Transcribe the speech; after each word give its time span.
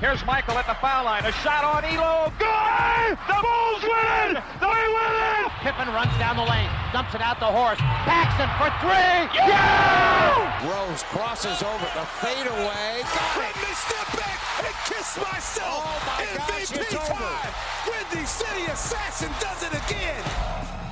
Here's 0.00 0.24
Michael 0.26 0.58
at 0.58 0.66
the 0.66 0.74
foul 0.82 1.04
line. 1.04 1.24
A 1.24 1.32
shot 1.46 1.62
on 1.62 1.82
Ehlo. 1.86 2.28
Good! 2.38 3.14
The 3.30 3.38
Bulls 3.38 3.82
win 3.86 4.36
it! 4.36 4.42
They 4.58 4.66
win 4.66 5.14
it! 5.38 5.50
Pippen 5.62 5.88
runs 5.94 6.12
down 6.18 6.36
the 6.36 6.42
lane, 6.42 6.68
dumps 6.92 7.14
it 7.14 7.22
out 7.22 7.38
to 7.38 7.46
Horace. 7.46 7.78
Paxson 8.04 8.50
for 8.58 8.68
three. 8.82 9.30
Yeah! 9.38 10.34
Rose 10.66 11.02
crosses 11.14 11.62
over 11.62 11.88
the 11.94 12.04
fadeaway. 12.20 13.06
Let 13.38 13.54
me 13.54 13.70
step 13.72 14.08
back 14.18 14.38
and 14.66 14.74
kiss 14.90 15.16
myself. 15.16 15.86
Oh 15.86 15.98
my 16.10 16.26
gosh, 16.36 16.72
MVP 16.72 16.80
it's 16.82 16.94
over. 16.94 17.14
time. 17.14 17.54
Windy 17.86 18.26
City 18.26 18.66
Assassin 18.66 19.30
does 19.40 19.62
it 19.62 19.72
again. 19.72 20.83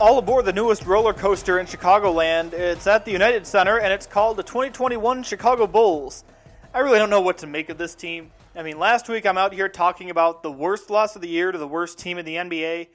All 0.00 0.16
aboard 0.16 0.46
the 0.46 0.52
newest 0.54 0.86
roller 0.86 1.12
coaster 1.12 1.58
in 1.58 1.66
Chicagoland. 1.66 2.54
It's 2.54 2.86
at 2.86 3.04
the 3.04 3.10
United 3.10 3.46
Center 3.46 3.80
and 3.80 3.92
it's 3.92 4.06
called 4.06 4.38
the 4.38 4.42
2021 4.42 5.24
Chicago 5.24 5.66
Bulls. 5.66 6.24
I 6.72 6.78
really 6.78 6.98
don't 6.98 7.10
know 7.10 7.20
what 7.20 7.36
to 7.38 7.46
make 7.46 7.68
of 7.68 7.76
this 7.76 7.94
team. 7.94 8.30
I 8.56 8.62
mean, 8.62 8.78
last 8.78 9.10
week 9.10 9.26
I'm 9.26 9.36
out 9.36 9.52
here 9.52 9.68
talking 9.68 10.08
about 10.08 10.42
the 10.42 10.50
worst 10.50 10.88
loss 10.88 11.16
of 11.16 11.20
the 11.20 11.28
year 11.28 11.52
to 11.52 11.58
the 11.58 11.68
worst 11.68 11.98
team 11.98 12.16
in 12.16 12.24
the 12.24 12.36
NBA 12.36 12.88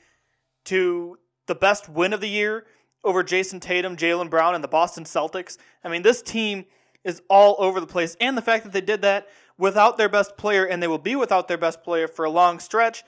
to 0.65 1.19
the 1.45 1.53
best 1.53 1.88
win 1.88 2.11
of 2.11 2.21
the 2.21 2.27
year 2.27 2.65
over 3.03 3.23
Jayson 3.23 3.59
Tatum, 3.59 3.97
Jaylen 3.97 4.31
Brown, 4.31 4.55
and 4.55 4.63
the 4.63 4.67
Boston 4.67 5.03
Celtics. 5.03 5.59
I 5.83 5.89
mean, 5.89 6.01
this 6.01 6.23
team 6.23 6.65
is 7.03 7.21
all 7.29 7.55
over 7.59 7.79
the 7.79 7.85
place. 7.85 8.17
And 8.19 8.35
the 8.35 8.41
fact 8.41 8.63
that 8.63 8.73
they 8.73 8.81
did 8.81 9.03
that 9.03 9.27
without 9.59 9.99
their 9.99 10.09
best 10.09 10.38
player 10.38 10.65
and 10.65 10.81
they 10.81 10.88
will 10.88 10.97
be 10.97 11.15
without 11.15 11.47
their 11.47 11.59
best 11.59 11.83
player 11.83 12.07
for 12.07 12.25
a 12.25 12.31
long 12.31 12.57
stretch 12.57 13.03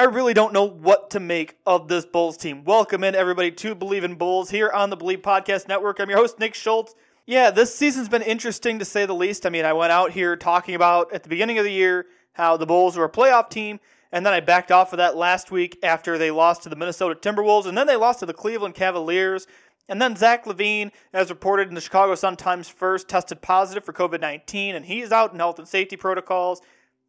I 0.00 0.04
really 0.04 0.32
don't 0.32 0.54
know 0.54 0.64
what 0.64 1.10
to 1.10 1.20
make 1.20 1.58
of 1.66 1.88
this 1.88 2.06
Bulls 2.06 2.38
team. 2.38 2.64
Welcome 2.64 3.04
in, 3.04 3.14
everybody, 3.14 3.50
to 3.50 3.74
Believe 3.74 4.02
in 4.02 4.14
Bulls 4.14 4.48
here 4.48 4.70
on 4.70 4.88
the 4.88 4.96
Believe 4.96 5.20
Podcast 5.20 5.68
Network. 5.68 6.00
I'm 6.00 6.08
your 6.08 6.18
host, 6.18 6.38
Nick 6.38 6.54
Schultz. 6.54 6.94
Yeah, 7.26 7.50
this 7.50 7.74
season's 7.74 8.08
been 8.08 8.22
interesting 8.22 8.78
to 8.78 8.86
say 8.86 9.04
the 9.04 9.14
least. 9.14 9.44
I 9.44 9.50
mean, 9.50 9.66
I 9.66 9.74
went 9.74 9.92
out 9.92 10.12
here 10.12 10.36
talking 10.36 10.74
about 10.74 11.12
at 11.12 11.22
the 11.22 11.28
beginning 11.28 11.58
of 11.58 11.64
the 11.64 11.70
year 11.70 12.06
how 12.32 12.56
the 12.56 12.64
Bulls 12.64 12.96
were 12.96 13.04
a 13.04 13.12
playoff 13.12 13.50
team, 13.50 13.78
and 14.10 14.24
then 14.24 14.32
I 14.32 14.40
backed 14.40 14.72
off 14.72 14.94
of 14.94 14.96
that 14.96 15.18
last 15.18 15.50
week 15.50 15.78
after 15.82 16.16
they 16.16 16.30
lost 16.30 16.62
to 16.62 16.70
the 16.70 16.76
Minnesota 16.76 17.14
Timberwolves, 17.14 17.66
and 17.66 17.76
then 17.76 17.86
they 17.86 17.96
lost 17.96 18.20
to 18.20 18.26
the 18.26 18.32
Cleveland 18.32 18.76
Cavaliers. 18.76 19.46
And 19.86 20.00
then 20.00 20.16
Zach 20.16 20.46
LaVine, 20.46 20.92
as 21.12 21.28
reported 21.28 21.68
in 21.68 21.74
the 21.74 21.80
Chicago 21.82 22.14
Sun 22.14 22.38
Times 22.38 22.70
first, 22.70 23.06
tested 23.06 23.42
positive 23.42 23.84
for 23.84 23.92
COVID 23.92 24.22
19, 24.22 24.76
and 24.76 24.86
he's 24.86 25.12
out 25.12 25.34
in 25.34 25.38
health 25.38 25.58
and 25.58 25.68
safety 25.68 25.98
protocols. 25.98 26.62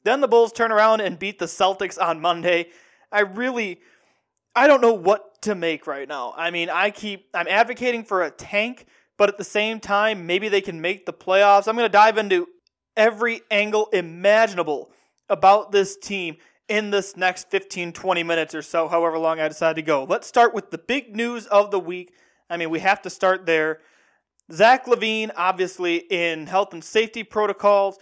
Then 0.04 0.22
the 0.22 0.28
Bulls 0.28 0.52
turn 0.52 0.72
around 0.72 1.02
and 1.02 1.20
beat 1.20 1.40
the 1.40 1.46
Celtics 1.46 2.02
on 2.02 2.22
Monday. 2.22 2.68
I 3.12 3.22
really 3.22 3.80
I 4.56 4.68
don't 4.68 4.82
know 4.82 4.94
what 4.94 5.42
to 5.44 5.56
make 5.56 5.88
right 5.88 6.08
now. 6.08 6.34
I 6.36 6.52
mean, 6.52 6.70
I 6.70 6.92
keep 6.92 7.28
I'm 7.34 7.48
advocating 7.48 8.04
for 8.04 8.24
a 8.24 8.32
tank, 8.32 8.86
but 9.18 9.30
at 9.30 9.38
the 9.38 9.44
same 9.44 9.80
time, 9.80 10.26
maybe 10.26 10.50
they 10.50 10.62
can 10.62 10.82
make 10.82 11.06
the 11.06 11.14
playoffs. 11.14 11.68
I'm 11.68 11.76
going 11.76 11.86
to 11.86 11.90
dive 11.90 12.18
into 12.18 12.48
every 12.98 13.42
angle 13.50 13.88
imaginable 13.94 14.92
about 15.30 15.72
this 15.72 15.96
team 15.96 16.38
in 16.68 16.92
this 16.92 17.16
next 17.16 17.50
15 17.50 17.94
20 17.94 18.24
minutes 18.24 18.56
or 18.56 18.62
so, 18.62 18.88
however 18.88 19.18
long 19.18 19.40
I 19.40 19.48
decide 19.48 19.78
to 19.78 19.82
go. 19.82 20.04
Let's 20.04 20.28
start 20.28 20.54
with 20.54 20.72
the 20.72 20.78
big 20.78 21.16
news 21.16 21.48
of 21.48 21.72
the 21.72 21.80
week. 21.80 22.14
I 22.50 22.58
mean, 22.58 22.70
we 22.70 22.80
have 22.80 23.02
to 23.04 23.10
start 23.10 23.46
there. 23.46 23.80
Zach 24.52 24.86
LaVine, 24.86 25.32
obviously, 25.38 25.98
in 25.98 26.48
health 26.48 26.74
and 26.74 26.84
safety 26.84 27.24
protocols. 27.24 27.98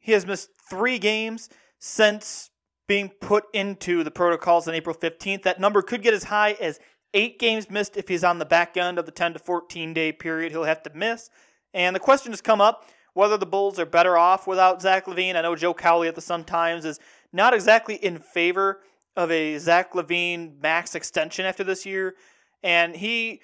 He 0.00 0.12
has 0.12 0.26
missed 0.26 0.50
three 0.68 0.98
games 0.98 1.48
since 1.78 2.50
being 2.88 3.10
put 3.20 3.44
into 3.52 4.02
the 4.02 4.10
protocols 4.10 4.66
on 4.66 4.74
April 4.74 4.96
15th. 4.96 5.42
That 5.44 5.60
number 5.60 5.82
could 5.82 6.02
get 6.02 6.14
as 6.14 6.24
high 6.24 6.52
as 6.60 6.80
eight 7.14 7.38
games 7.38 7.70
missed 7.70 7.96
if 7.96 8.08
he's 8.08 8.24
on 8.24 8.38
the 8.38 8.44
back 8.44 8.76
end 8.76 8.98
of 8.98 9.06
the 9.06 9.12
10 9.12 9.34
to 9.34 9.38
14 9.38 9.94
day 9.94 10.12
period 10.12 10.52
he'll 10.52 10.64
have 10.64 10.82
to 10.82 10.90
miss. 10.94 11.30
And 11.72 11.94
the 11.94 12.00
question 12.00 12.32
has 12.32 12.40
come 12.40 12.60
up 12.60 12.86
whether 13.14 13.36
the 13.36 13.46
Bulls 13.46 13.78
are 13.78 13.86
better 13.86 14.16
off 14.16 14.46
without 14.46 14.80
Zach 14.80 15.06
LaVine. 15.06 15.36
I 15.36 15.42
know 15.42 15.56
Joe 15.56 15.74
Cowley 15.74 16.08
at 16.08 16.14
the 16.14 16.20
Sun 16.20 16.44
Times 16.44 16.84
is 16.84 17.00
not 17.32 17.54
exactly 17.54 17.96
in 17.96 18.18
favor 18.18 18.80
of 19.16 19.30
a 19.30 19.58
Zach 19.58 19.92
LaVine 19.92 20.60
max 20.60 20.94
extension 20.94 21.44
after 21.44 21.64
this 21.64 21.84
year. 21.84 22.14
And 22.62 22.94
he 22.94 23.40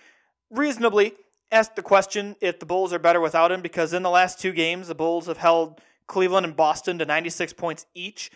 reasonably 0.51 1.15
asked 1.51 1.77
the 1.77 1.83
question 1.83 2.37
if 2.41 2.59
the 2.59 2.67
Bulls 2.67 2.93
are 2.93 2.99
better 2.99 3.21
without 3.21 3.53
him 3.53 3.61
because 3.61 3.93
in 3.93 4.03
the 4.03 4.11
last 4.11 4.41
two 4.41 4.53
games, 4.53 4.89
the 4.89 4.95
Bulls 4.95 5.27
have 5.27 5.39
held 5.39 5.81
Cleveland 6.07 6.47
and 6.47 6.57
Boston 6.57 6.99
to 6.99 7.05
96 7.05 7.53
points 7.55 7.87
each. 7.95 8.31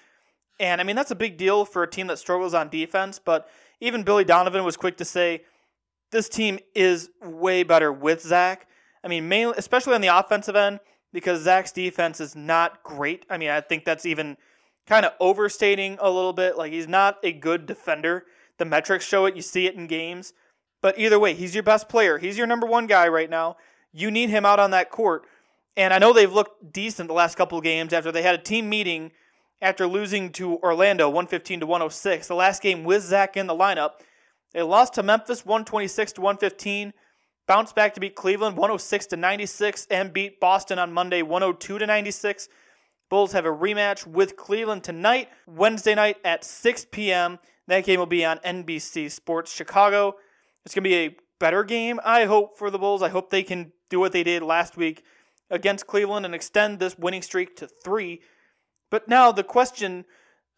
And 0.58 0.80
I 0.80 0.84
mean, 0.84 0.96
that's 0.96 1.10
a 1.10 1.16
big 1.16 1.36
deal 1.36 1.64
for 1.64 1.82
a 1.82 1.90
team 1.90 2.06
that 2.08 2.18
struggles 2.18 2.54
on 2.54 2.68
defense. 2.68 3.18
But 3.18 3.48
even 3.80 4.02
Billy 4.02 4.24
Donovan 4.24 4.64
was 4.64 4.76
quick 4.76 4.96
to 4.98 5.04
say 5.04 5.42
this 6.10 6.28
team 6.28 6.58
is 6.74 7.10
way 7.22 7.62
better 7.62 7.92
with 7.92 8.20
Zach. 8.20 8.66
I 9.02 9.08
mean, 9.08 9.28
mainly, 9.28 9.54
especially 9.56 9.94
on 9.94 10.00
the 10.00 10.08
offensive 10.08 10.56
end, 10.56 10.80
because 11.12 11.42
Zach's 11.42 11.72
defense 11.72 12.20
is 12.20 12.36
not 12.36 12.82
great. 12.82 13.24
I 13.30 13.38
mean, 13.38 13.50
I 13.50 13.60
think 13.60 13.84
that's 13.84 14.04
even 14.04 14.36
kind 14.86 15.06
of 15.06 15.12
overstating 15.20 15.96
a 16.00 16.10
little 16.10 16.32
bit. 16.32 16.58
Like, 16.58 16.72
he's 16.72 16.88
not 16.88 17.18
a 17.22 17.32
good 17.32 17.66
defender. 17.66 18.24
The 18.58 18.64
metrics 18.64 19.06
show 19.06 19.24
it. 19.26 19.36
You 19.36 19.42
see 19.42 19.66
it 19.66 19.74
in 19.74 19.86
games. 19.86 20.34
But 20.82 20.98
either 20.98 21.18
way, 21.18 21.34
he's 21.34 21.54
your 21.54 21.62
best 21.62 21.88
player. 21.88 22.18
He's 22.18 22.36
your 22.36 22.46
number 22.46 22.66
one 22.66 22.86
guy 22.86 23.08
right 23.08 23.30
now. 23.30 23.56
You 23.92 24.10
need 24.10 24.30
him 24.30 24.44
out 24.46 24.60
on 24.60 24.70
that 24.70 24.90
court. 24.90 25.26
And 25.80 25.94
I 25.94 25.98
know 25.98 26.12
they've 26.12 26.30
looked 26.30 26.74
decent 26.74 27.08
the 27.08 27.14
last 27.14 27.36
couple 27.36 27.56
of 27.56 27.64
games 27.64 27.94
after 27.94 28.12
they 28.12 28.20
had 28.20 28.34
a 28.34 28.42
team 28.42 28.68
meeting 28.68 29.12
after 29.62 29.86
losing 29.86 30.30
to 30.32 30.58
Orlando 30.58 31.08
115 31.08 31.60
to 31.60 31.66
106. 31.66 32.28
The 32.28 32.34
last 32.34 32.60
game 32.60 32.84
with 32.84 33.02
Zach 33.02 33.34
in 33.34 33.46
the 33.46 33.54
lineup. 33.54 33.92
They 34.52 34.60
lost 34.60 34.92
to 34.94 35.02
Memphis 35.02 35.46
126 35.46 36.12
to 36.12 36.20
115, 36.20 36.92
bounced 37.48 37.74
back 37.74 37.94
to 37.94 38.00
beat 38.00 38.14
Cleveland 38.14 38.58
106 38.58 39.06
to 39.06 39.16
96, 39.16 39.86
and 39.90 40.12
beat 40.12 40.38
Boston 40.38 40.78
on 40.78 40.92
Monday 40.92 41.22
102 41.22 41.78
to 41.78 41.86
96. 41.86 42.50
Bulls 43.08 43.32
have 43.32 43.46
a 43.46 43.48
rematch 43.48 44.06
with 44.06 44.36
Cleveland 44.36 44.84
tonight, 44.84 45.30
Wednesday 45.46 45.94
night 45.94 46.18
at 46.26 46.44
6 46.44 46.88
p.m. 46.92 47.38
That 47.68 47.86
game 47.86 47.98
will 47.98 48.04
be 48.04 48.26
on 48.26 48.36
NBC 48.40 49.10
Sports 49.10 49.50
Chicago. 49.50 50.16
It's 50.66 50.74
going 50.74 50.84
to 50.84 50.90
be 50.90 50.96
a 50.96 51.16
better 51.38 51.64
game, 51.64 52.00
I 52.04 52.26
hope, 52.26 52.58
for 52.58 52.70
the 52.70 52.78
Bulls. 52.78 53.02
I 53.02 53.08
hope 53.08 53.30
they 53.30 53.42
can 53.42 53.72
do 53.88 53.98
what 53.98 54.12
they 54.12 54.24
did 54.24 54.42
last 54.42 54.76
week 54.76 55.04
against 55.50 55.86
Cleveland 55.86 56.24
and 56.24 56.34
extend 56.34 56.78
this 56.78 56.98
winning 56.98 57.22
streak 57.22 57.56
to 57.56 57.66
three. 57.66 58.20
But 58.90 59.08
now 59.08 59.32
the 59.32 59.44
question 59.44 60.04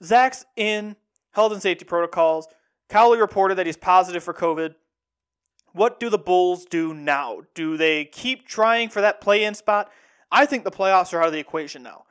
Zach's 0.02 0.44
in 0.56 0.96
health 1.32 1.52
and 1.52 1.62
safety 1.62 1.84
protocols. 1.84 2.48
Cowley 2.88 3.18
reported 3.18 3.56
that 3.56 3.66
he's 3.66 3.76
positive 3.76 4.22
for 4.22 4.34
COVID. 4.34 4.74
What 5.72 5.98
do 5.98 6.10
the 6.10 6.18
Bulls 6.18 6.66
do 6.66 6.92
now? 6.92 7.40
Do 7.54 7.76
they 7.76 8.04
keep 8.04 8.46
trying 8.46 8.90
for 8.90 9.00
that 9.00 9.20
play 9.20 9.44
in 9.44 9.54
spot? 9.54 9.90
I 10.30 10.44
think 10.44 10.64
the 10.64 10.70
playoffs 10.70 11.14
are 11.14 11.20
out 11.20 11.28
of 11.28 11.32
the 11.32 11.38
equation 11.38 11.82
now. 11.82 12.04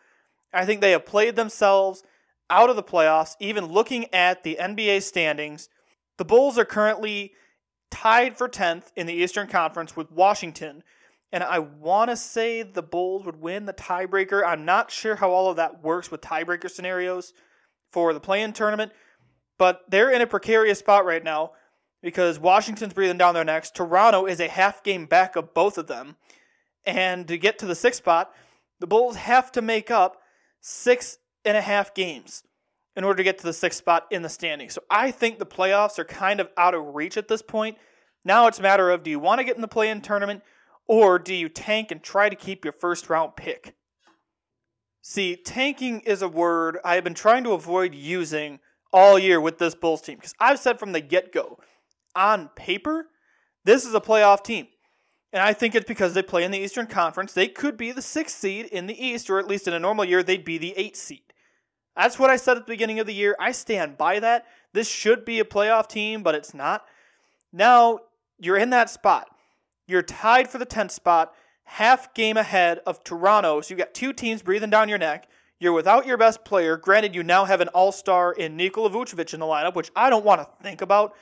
I 0.54 0.66
think 0.66 0.82
they 0.82 0.92
have 0.92 1.06
played 1.06 1.36
themselves 1.36 2.04
out 2.50 2.70
of 2.70 2.76
the 2.76 2.84
playoffs, 2.84 3.36
even 3.40 3.66
looking 3.66 4.14
at 4.14 4.44
the 4.44 4.58
NBA 4.60 5.04
standings. 5.04 5.70
The 6.18 6.26
Bulls 6.26 6.58
are 6.58 6.66
currently 6.66 7.34
tied 7.92 8.38
for 8.38 8.50
10th 8.50 8.92
in 8.96 9.06
the 9.06 9.14
Eastern 9.14 9.48
Conference 9.48 9.96
with 9.96 10.12
Washington. 10.12 10.84
And 11.32 11.44
I 11.44 11.60
want 11.60 12.10
to 12.10 12.18
say 12.18 12.62
the 12.64 12.82
Bulls 12.82 13.26
would 13.26 13.42
win 13.42 13.66
the 13.66 13.74
tiebreaker. 13.74 14.46
I'm 14.46 14.66
not 14.66 14.92
sure 14.92 15.16
how 15.16 15.32
all 15.32 15.50
of 15.50 15.56
that 15.56 15.84
works 15.84 16.12
with 16.12 16.22
tiebreaker 16.22 16.70
scenarios 16.70 17.34
for 17.92 18.14
the 18.14 18.20
play 18.20 18.42
in 18.42 18.54
tournament, 18.54 18.92
but 19.58 19.82
they're 19.90 20.12
in 20.12 20.22
a 20.22 20.28
precarious 20.28 20.80
spot 20.80 21.06
right 21.06 21.24
now 21.24 21.52
because 22.02 22.40
Washington's 22.40 22.94
breathing 22.94 23.18
down 23.18 23.34
their 23.34 23.46
necks. 23.46 23.72
Toronto 23.72 24.26
is 24.26 24.40
a 24.40 24.48
half 24.48 24.84
game 24.84 25.06
back 25.06 25.36
of 25.36 25.54
both 25.54 25.78
of 25.78 25.88
them. 25.88 26.16
And 26.86 27.28
to 27.28 27.38
get 27.38 27.60
to 27.60 27.66
the 27.66 27.76
sixth 27.76 28.00
spot, 28.00 28.34
the 28.80 28.88
Bulls 28.88 29.16
have 29.16 29.52
to 29.54 29.62
make 29.62 29.92
up 29.92 30.22
six 30.60 31.18
and 31.46 31.56
a 31.56 31.62
half 31.62 31.94
games 31.94 32.44
in 32.96 33.04
order 33.04 33.18
to 33.18 33.24
get 33.24 33.38
to 33.38 33.44
the 33.44 33.54
sixth 33.54 33.80
spot 33.80 34.08
in 34.12 34.22
the 34.22 34.30
standings. 34.30 34.74
So 34.74 34.82
I 34.90 35.12
think 35.12 35.40
the 35.40 35.46
playoffs 35.46 36.00
are 36.00 36.06
kind 36.06 36.40
of 36.40 36.50
out 36.58 36.74
of 36.74 36.96
reach 36.96 37.18
at 37.18 37.28
this 37.28 37.42
point. 37.42 37.78
Now 38.26 38.48
it's 38.48 38.60
a 38.60 38.64
matter 38.64 38.90
of 38.90 39.04
do 39.04 39.12
you 39.12 39.20
want 39.20 39.40
to 39.40 39.46
get 39.46 39.56
in 39.56 39.62
the 39.62 39.68
play 39.68 39.90
in 39.90 40.02
tournament 40.02 40.44
or 40.92 41.18
do 41.18 41.34
you 41.34 41.48
tank 41.48 41.90
and 41.90 42.04
try 42.04 42.28
to 42.28 42.36
keep 42.36 42.66
your 42.66 42.74
first 42.74 43.10
round 43.10 43.38
pick? 43.38 43.76
See, 45.02 45.38
tanking 45.38 46.02
is 46.02 46.22
a 46.22 46.28
word 46.28 46.80
I 46.84 46.96
have 46.96 47.06
been 47.06 47.14
trying 47.14 47.46
to 47.46 47.54
avoid 47.54 47.96
using 47.96 48.60
all 48.92 49.18
year 49.18 49.40
with 49.40 49.58
this 49.58 49.74
Bulls 49.74 50.02
team 50.02 50.18
because 50.18 50.36
I've 50.38 50.60
said 50.60 50.80
from 50.80 50.92
the 50.92 51.00
get 51.00 51.32
go, 51.32 51.60
on 52.14 52.50
paper, 52.58 53.08
this 53.64 53.86
is 53.86 53.94
a 53.96 54.02
playoff 54.02 54.44
team. 54.44 54.68
And 55.32 55.42
I 55.42 55.54
think 55.54 55.76
it's 55.76 55.88
because 55.88 56.14
they 56.14 56.22
play 56.22 56.44
in 56.44 56.52
the 56.52 56.60
Eastern 56.60 56.88
Conference. 56.88 57.32
They 57.32 57.48
could 57.48 57.78
be 57.78 57.94
the 57.94 58.02
sixth 58.02 58.38
seed 58.38 58.66
in 58.66 58.88
the 58.88 59.06
East, 59.06 59.30
or 59.30 59.40
at 59.40 59.48
least 59.48 59.70
in 59.70 59.74
a 59.74 59.80
normal 59.80 60.04
year, 60.04 60.24
they'd 60.24 60.44
be 60.44 60.58
the 60.58 60.74
eighth 60.76 60.98
seed. 60.98 61.24
That's 61.96 62.20
what 62.20 62.30
I 62.30 62.36
said 62.36 62.58
at 62.58 62.66
the 62.66 62.74
beginning 62.74 63.00
of 63.00 63.08
the 63.08 63.14
year. 63.14 63.38
I 63.40 63.54
stand 63.54 63.98
by 63.98 64.20
that. 64.20 64.46
This 64.74 64.90
should 64.90 65.24
be 65.24 65.40
a 65.40 65.46
playoff 65.46 65.88
team, 65.88 66.22
but 66.22 66.36
it's 66.36 66.54
not. 66.54 66.84
Now 67.54 68.00
you're 68.38 68.58
in 68.58 68.72
that 68.72 68.90
spot. 68.90 69.30
You're 69.92 70.02
tied 70.02 70.48
for 70.48 70.58
the 70.58 70.66
10th 70.66 70.92
spot, 70.92 71.34
half 71.66 72.14
game 72.14 72.38
ahead 72.38 72.80
of 72.88 73.04
Toronto. 73.04 73.60
So 73.60 73.74
you've 73.74 73.80
got 73.80 73.94
two 73.94 74.14
teams 74.14 74.42
breathing 74.42 74.70
down 74.70 74.88
your 74.88 74.98
neck. 74.98 75.28
You're 75.60 75.74
without 75.74 76.06
your 76.06 76.18
best 76.18 76.46
player. 76.46 76.78
Granted, 76.78 77.14
you 77.14 77.24
now 77.24 77.44
have 77.44 77.60
an 77.60 77.68
all 77.68 77.92
star 77.92 78.32
in 78.32 78.56
Nikola 78.56 78.90
Vucevic 78.90 79.34
in 79.34 79.42
the 79.42 79.46
lineup, 79.46 79.76
which 79.76 79.92
I 79.94 80.10
don't 80.10 80.24
want 80.24 80.40
to 80.40 80.64
think 80.64 80.82
about 80.82 81.14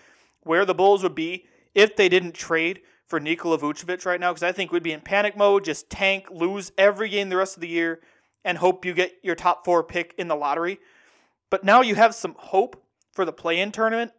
where 0.44 0.66
the 0.66 0.76
Bulls 0.76 1.02
would 1.02 1.16
be 1.16 1.46
if 1.74 1.96
they 1.96 2.10
didn't 2.10 2.36
trade 2.36 2.82
for 3.08 3.20
Nikola 3.20 3.58
Vucevic 3.58 4.06
right 4.06 4.20
now, 4.20 4.32
because 4.32 4.44
I 4.44 4.52
think 4.52 4.72
we'd 4.72 4.84
be 4.84 4.92
in 4.92 5.02
panic 5.02 5.36
mode, 5.36 5.66
just 5.66 5.90
tank, 5.90 6.28
lose 6.30 6.72
every 6.78 7.10
game 7.10 7.30
the 7.30 7.38
rest 7.38 7.58
of 7.58 7.62
the 7.62 7.68
year, 7.68 8.02
and 8.46 8.60
hope 8.60 8.86
you 8.86 8.94
get 8.94 9.14
your 9.24 9.36
top 9.36 9.66
four 9.66 9.84
pick 9.84 10.14
in 10.20 10.28
the 10.28 10.36
lottery. 10.36 10.80
But 11.50 11.64
now 11.64 11.82
you 11.82 11.96
have 11.96 12.14
some 12.14 12.36
hope 12.38 12.84
for 13.14 13.26
the 13.26 13.34
play 13.34 13.60
in 13.60 13.72
tournament. 13.72 14.12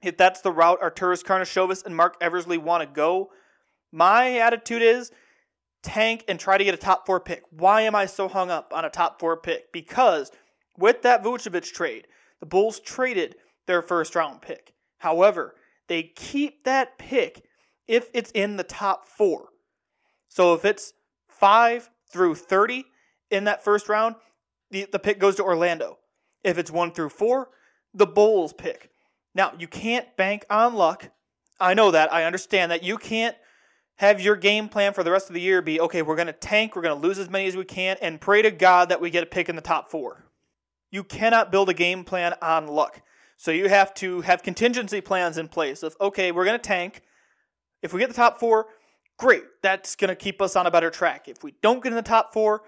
If 0.00 0.16
that's 0.16 0.40
the 0.40 0.50
route 0.50 0.80
Arturas 0.80 1.22
Karnisovas 1.22 1.84
and 1.84 1.94
Marc 1.94 2.16
Eversley 2.22 2.56
want 2.56 2.82
to 2.82 2.86
go, 2.86 3.32
my 3.96 4.36
attitude 4.36 4.82
is 4.82 5.10
tank 5.82 6.22
and 6.28 6.38
try 6.38 6.58
to 6.58 6.64
get 6.64 6.74
a 6.74 6.76
top 6.76 7.06
four 7.06 7.18
pick. 7.18 7.42
Why 7.50 7.80
am 7.80 7.94
I 7.94 8.04
so 8.04 8.28
hung 8.28 8.50
up 8.50 8.70
on 8.74 8.84
a 8.84 8.90
top 8.90 9.18
four 9.18 9.38
pick? 9.38 9.72
Because 9.72 10.30
with 10.76 11.00
that 11.02 11.24
Vucevic 11.24 11.72
trade, 11.72 12.06
the 12.38 12.46
Bulls 12.46 12.78
traded 12.78 13.36
their 13.66 13.80
first 13.80 14.14
round 14.14 14.42
pick. 14.42 14.74
However, 14.98 15.54
they 15.88 16.02
keep 16.02 16.64
that 16.64 16.98
pick 16.98 17.44
if 17.88 18.10
it's 18.12 18.30
in 18.32 18.56
the 18.56 18.64
top 18.64 19.08
four. 19.08 19.48
So 20.28 20.52
if 20.52 20.66
it's 20.66 20.92
5 21.28 21.88
through 22.12 22.34
30 22.34 22.84
in 23.30 23.44
that 23.44 23.64
first 23.64 23.88
round, 23.88 24.16
the, 24.70 24.86
the 24.92 24.98
pick 24.98 25.18
goes 25.18 25.36
to 25.36 25.42
Orlando. 25.42 25.98
If 26.44 26.58
it's 26.58 26.70
1 26.70 26.92
through 26.92 27.08
4, 27.10 27.48
the 27.94 28.06
Bulls 28.06 28.52
pick. 28.52 28.90
Now, 29.34 29.54
you 29.58 29.68
can't 29.68 30.14
bank 30.18 30.44
on 30.50 30.74
luck. 30.74 31.08
I 31.58 31.72
know 31.72 31.90
that. 31.92 32.12
I 32.12 32.24
understand 32.24 32.70
that. 32.70 32.82
You 32.82 32.98
can't 32.98 33.36
have 33.96 34.20
your 34.20 34.36
game 34.36 34.68
plan 34.68 34.92
for 34.92 35.02
the 35.02 35.10
rest 35.10 35.28
of 35.28 35.34
the 35.34 35.40
year 35.40 35.62
be 35.62 35.80
okay, 35.80 36.02
we're 36.02 36.16
going 36.16 36.26
to 36.26 36.32
tank, 36.32 36.76
we're 36.76 36.82
going 36.82 37.00
to 37.00 37.06
lose 37.06 37.18
as 37.18 37.30
many 37.30 37.46
as 37.46 37.56
we 37.56 37.64
can, 37.64 37.96
and 38.00 38.20
pray 38.20 38.42
to 38.42 38.50
God 38.50 38.90
that 38.90 39.00
we 39.00 39.10
get 39.10 39.22
a 39.22 39.26
pick 39.26 39.48
in 39.48 39.56
the 39.56 39.62
top 39.62 39.90
four. 39.90 40.24
You 40.90 41.02
cannot 41.02 41.50
build 41.50 41.68
a 41.68 41.74
game 41.74 42.04
plan 42.04 42.34
on 42.40 42.68
luck. 42.68 43.02
So 43.36 43.50
you 43.50 43.68
have 43.68 43.92
to 43.94 44.22
have 44.22 44.42
contingency 44.42 45.00
plans 45.00 45.38
in 45.38 45.48
place 45.48 45.82
of, 45.82 45.96
okay, 46.00 46.32
we're 46.32 46.44
going 46.44 46.58
to 46.58 46.62
tank. 46.62 47.02
If 47.82 47.92
we 47.92 48.00
get 48.00 48.08
the 48.08 48.14
top 48.14 48.40
four, 48.40 48.66
great. 49.18 49.44
That's 49.62 49.96
going 49.96 50.08
to 50.08 50.16
keep 50.16 50.40
us 50.40 50.56
on 50.56 50.66
a 50.66 50.70
better 50.70 50.90
track. 50.90 51.28
If 51.28 51.42
we 51.42 51.54
don't 51.62 51.82
get 51.82 51.92
in 51.92 51.96
the 51.96 52.02
top 52.02 52.32
four, 52.32 52.62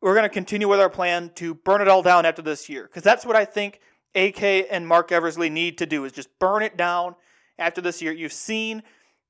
we're 0.00 0.14
going 0.14 0.24
to 0.24 0.28
continue 0.28 0.68
with 0.68 0.80
our 0.80 0.90
plan 0.90 1.30
to 1.36 1.54
burn 1.54 1.80
it 1.80 1.88
all 1.88 2.02
down 2.02 2.24
after 2.26 2.42
this 2.42 2.68
year. 2.68 2.84
Because 2.84 3.02
that's 3.02 3.26
what 3.26 3.36
I 3.36 3.44
think 3.44 3.80
AK 4.14 4.42
and 4.70 4.86
Marc 4.86 5.10
Eversley 5.10 5.50
need 5.50 5.78
to 5.78 5.86
do 5.86 6.04
is 6.04 6.12
just 6.12 6.28
burn 6.38 6.62
it 6.62 6.76
down 6.76 7.14
after 7.58 7.80
this 7.80 8.02
year. 8.02 8.12
You've 8.12 8.32
seen 8.32 8.82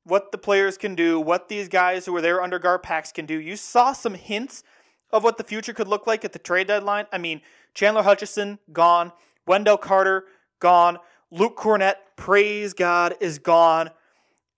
what 0.04 0.32
the 0.32 0.38
players 0.38 0.76
can 0.76 0.94
do, 0.94 1.20
what 1.20 1.49
these 1.49 1.69
guys 1.69 2.06
who 2.06 2.12
were 2.12 2.20
there 2.20 2.43
under 2.43 2.58
Garpax 2.58 3.12
can 3.14 3.26
do. 3.26 3.38
You 3.38 3.56
saw 3.56 3.93
some 3.93 4.14
hints 4.14 4.64
of 5.12 5.22
what 5.22 5.37
the 5.37 5.44
future 5.44 5.72
could 5.72 5.88
look 5.88 6.06
like 6.06 6.25
at 6.25 6.32
the 6.32 6.38
trade 6.38 6.66
deadline. 6.66 7.06
I 7.12 7.19
mean, 7.19 7.40
Chandler 7.75 8.02
Hutchison, 8.02 8.58
gone. 8.72 9.12
Wendell 9.46 9.76
Carter, 9.78 10.25
gone. 10.58 10.99
Luke 11.31 11.56
Kornet, 11.56 11.94
praise 12.16 12.75
God, 12.75 13.14
is 13.20 13.38
gone. 13.38 13.90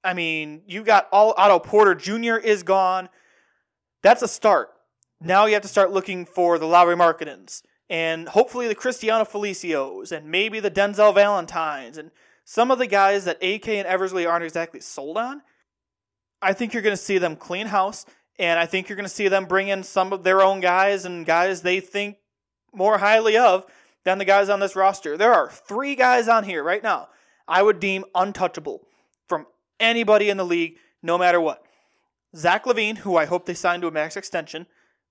I 0.03 0.15
mean, 0.15 0.63
you 0.67 0.83
got 0.83 1.09
all 1.13 1.35
Otto 1.37 1.59
Porter 1.59 1.95
Jr. 1.95 2.37
is 2.37 2.63
gone. 2.63 3.09
That's 4.03 4.23
a 4.23 4.29
start. 4.29 4.71
Now 5.21 5.47
you 5.47 5.55
have 5.55 5.63
to 5.63 5.69
start 5.69 5.93
looking 5.93 6.27
for 6.27 6.59
the 6.59 6.67
Lauri 6.67 6.97
Markkanens 6.97 7.63
and 7.89 8.29
hopefully 8.29 8.69
the 8.69 8.75
Cristiano 8.75 9.25
Felicios 9.25 10.13
and 10.13 10.27
maybe 10.27 10.61
the 10.61 10.71
Denzel 10.71 11.15
Valentines 11.15 11.97
and 11.97 12.11
some 12.45 12.71
of 12.71 12.79
the 12.79 12.87
guys 12.87 13.25
that 13.25 13.43
AK 13.43 13.69
and 13.69 13.87
Eversley 13.87 14.27
aren't 14.27 14.45
exactly 14.45 14.81
sold 14.81 15.17
on. 15.17 15.43
I 16.43 16.53
think 16.53 16.73
you're 16.73 16.83
going 16.83 16.97
to 16.97 17.03
see 17.03 17.19
them 17.19 17.37
clean 17.37 17.67
house, 17.67 18.05
and 18.39 18.59
I 18.59 18.67
think 18.67 18.89
you're 18.89 18.97
going 18.97 19.09
to 19.09 19.15
see 19.15 19.29
them 19.29 19.47
bring 19.47 19.69
in 19.69 19.83
some 19.83 20.13
of 20.13 20.25
their 20.25 20.43
own 20.43 20.61
guys 20.61 21.05
and 21.05 21.25
guys 21.25 21.63
they 21.63 21.81
think 21.81 22.17
more 22.73 22.99
highly 22.99 23.37
of 23.37 23.65
than 24.05 24.19
the 24.19 24.25
guys 24.25 24.49
on 24.49 24.61
this 24.61 24.77
roster. 24.77 25.17
There 25.17 25.33
are 25.33 25.51
three 25.51 25.95
guys 25.95 26.29
on 26.29 26.45
here 26.45 26.63
right 26.63 26.83
now 26.83 27.09
I 27.47 27.63
would 27.63 27.81
deem 27.81 28.05
untouchable 28.15 28.87
from 29.29 29.47
anybody 29.81 30.31
in 30.31 30.37
the 30.37 30.45
league, 30.45 30.77
no 31.03 31.19
matter 31.19 31.41
what. 31.41 31.65
Zach 32.37 32.65
LaVine, 32.65 32.99
who 32.99 33.17
I 33.17 33.27
hope 33.27 33.47
they 33.47 33.55
sign 33.55 33.81
to 33.81 33.87
a 33.87 33.93
max 33.93 34.17
extension, 34.17 34.67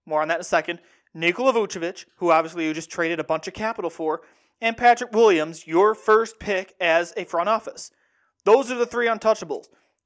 more 0.05 0.21
on 0.21 0.27
that 0.27 0.35
in 0.35 0.41
a 0.41 0.45
second. 0.45 0.79
Nikola 1.13 1.53
Vucevic, 1.53 2.05
who 2.17 2.31
obviously 2.31 2.65
you 2.65 2.73
just 2.73 2.89
traded 2.89 3.19
a 3.19 3.23
bunch 3.23 3.47
of 3.47 3.53
capital 3.53 3.89
for, 3.89 4.21
and 4.63 4.77
Patrick 4.77 5.11
Williams, 5.11 5.67
your 5.67 5.93
first 5.93 6.39
pick 6.39 6.73
as 6.79 7.13
a 7.17 7.25
front 7.25 7.49
office. 7.49 7.91
Those 8.45 8.71
are 8.71 8.75
the 8.75 8.85
three 8.85 9.07
untouchables. 9.07 9.65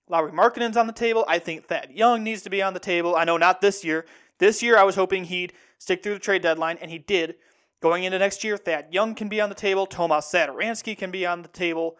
Lauri 0.09 0.31
Markkanen's 0.31 0.75
on 0.75 0.87
the 0.87 0.93
table. 0.93 1.23
I 1.27 1.37
think 1.37 1.65
Thad 1.67 1.91
Young 1.93 2.23
needs 2.23 2.41
to 2.41 2.49
be 2.49 2.63
on 2.63 2.73
the 2.73 2.79
table. 2.79 3.15
I 3.15 3.23
know 3.23 3.37
not 3.37 3.61
this 3.61 3.85
year. 3.85 4.07
This 4.39 4.63
year 4.63 4.75
I 4.75 4.83
was 4.83 4.95
hoping 4.95 5.25
he'd 5.25 5.53
stick 5.77 6.01
through 6.01 6.15
the 6.15 6.19
trade 6.19 6.41
deadline, 6.41 6.79
and 6.81 6.89
he 6.89 6.97
did. 6.97 7.35
Going 7.81 8.03
into 8.03 8.17
next 8.17 8.43
year, 8.43 8.57
Thad 8.57 8.87
Young 8.89 9.13
can 9.13 9.29
be 9.29 9.39
on 9.39 9.49
the 9.49 9.55
table. 9.55 9.85
Tomas 9.85 10.25
Satoransky 10.25 10.97
can 10.97 11.11
be 11.11 11.23
on 11.23 11.43
the 11.43 11.49
table. 11.49 11.95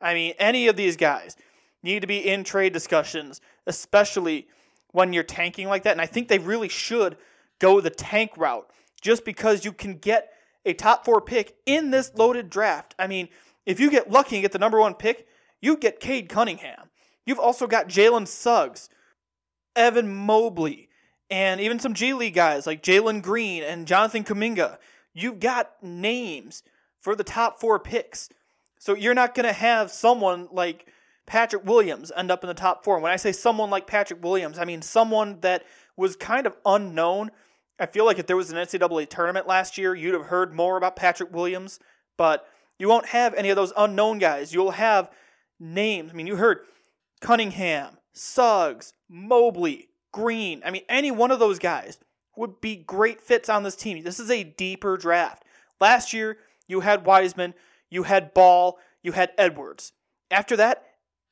I 0.00 0.14
mean, 0.14 0.34
any 0.38 0.68
of 0.68 0.76
these 0.76 0.96
guys 0.96 1.36
need 1.82 2.02
to 2.02 2.06
be 2.06 2.18
in 2.18 2.44
trade 2.44 2.72
discussions, 2.72 3.40
especially 3.66 4.46
when 4.92 5.12
you're 5.12 5.24
tanking 5.24 5.66
like 5.66 5.82
that. 5.82 5.92
And 5.92 6.00
I 6.00 6.06
think 6.06 6.28
they 6.28 6.38
really 6.38 6.68
should 6.68 7.16
go 7.58 7.80
the 7.80 7.90
tank 7.90 8.36
route 8.36 8.70
just 9.00 9.24
because 9.24 9.64
you 9.64 9.72
can 9.72 9.96
get 9.98 10.30
a 10.66 10.74
top 10.74 11.04
four 11.04 11.22
pick 11.22 11.56
in 11.64 11.90
this 11.90 12.12
loaded 12.14 12.50
draft. 12.50 12.94
I 12.98 13.06
mean, 13.06 13.28
if 13.64 13.80
you 13.80 13.90
get 13.90 14.10
lucky 14.10 14.36
and 14.36 14.42
get 14.42 14.52
the 14.52 14.58
number 14.58 14.80
one 14.80 14.94
pick, 14.94 15.26
you 15.62 15.76
get 15.78 16.00
Cade 16.00 16.28
Cunningham. 16.28 16.90
You've 17.24 17.38
also 17.38 17.66
got 17.66 17.88
Jalen 17.88 18.28
Suggs, 18.28 18.90
Evan 19.74 20.14
Mobley, 20.14 20.88
and 21.30 21.60
even 21.60 21.78
some 21.78 21.94
G 21.94 22.12
League 22.12 22.34
guys 22.34 22.66
like 22.66 22.82
Jalen 22.82 23.22
Green 23.22 23.62
and 23.62 23.86
Jonathan 23.86 24.24
Kuminga. 24.24 24.78
You've 25.14 25.40
got 25.40 25.72
names 25.82 26.62
for 27.00 27.16
the 27.16 27.24
top 27.24 27.58
four 27.60 27.78
picks. 27.78 28.28
So 28.78 28.94
you're 28.94 29.14
not 29.14 29.34
going 29.34 29.46
to 29.46 29.52
have 29.52 29.90
someone 29.90 30.48
like 30.52 30.86
Patrick 31.26 31.64
Williams 31.64 32.12
end 32.16 32.30
up 32.30 32.44
in 32.44 32.48
the 32.48 32.54
top 32.54 32.84
four. 32.84 33.00
when 33.00 33.12
I 33.12 33.16
say 33.16 33.32
someone 33.32 33.70
like 33.70 33.86
Patrick 33.86 34.22
Williams, 34.22 34.58
I 34.58 34.64
mean 34.64 34.82
someone 34.82 35.40
that 35.40 35.64
was 35.96 36.14
kind 36.14 36.46
of 36.46 36.56
unknown 36.64 37.30
I 37.78 37.86
feel 37.86 38.04
like 38.04 38.18
if 38.18 38.26
there 38.26 38.36
was 38.36 38.50
an 38.50 38.56
NCAA 38.56 39.08
tournament 39.08 39.46
last 39.46 39.76
year, 39.76 39.94
you'd 39.94 40.14
have 40.14 40.26
heard 40.26 40.54
more 40.54 40.76
about 40.76 40.96
Patrick 40.96 41.32
Williams, 41.32 41.78
but 42.16 42.48
you 42.78 42.88
won't 42.88 43.06
have 43.06 43.34
any 43.34 43.50
of 43.50 43.56
those 43.56 43.72
unknown 43.76 44.18
guys. 44.18 44.52
You'll 44.52 44.72
have 44.72 45.10
names. 45.60 46.10
I 46.10 46.14
mean, 46.14 46.26
you 46.26 46.36
heard 46.36 46.60
Cunningham, 47.20 47.98
Suggs, 48.12 48.92
Mobley, 49.08 49.88
Green. 50.12 50.62
I 50.64 50.70
mean, 50.70 50.82
any 50.88 51.10
one 51.10 51.30
of 51.30 51.38
those 51.38 51.58
guys 51.58 51.98
would 52.36 52.60
be 52.60 52.76
great 52.76 53.20
fits 53.20 53.48
on 53.48 53.62
this 53.62 53.76
team. 53.76 54.02
This 54.02 54.20
is 54.20 54.30
a 54.30 54.44
deeper 54.44 54.96
draft. 54.96 55.44
Last 55.80 56.12
year, 56.12 56.38
you 56.66 56.80
had 56.80 57.04
Wiseman, 57.04 57.54
you 57.90 58.04
had 58.04 58.32
Ball, 58.32 58.78
you 59.02 59.12
had 59.12 59.32
Edwards. 59.36 59.92
After 60.30 60.56
that, 60.56 60.86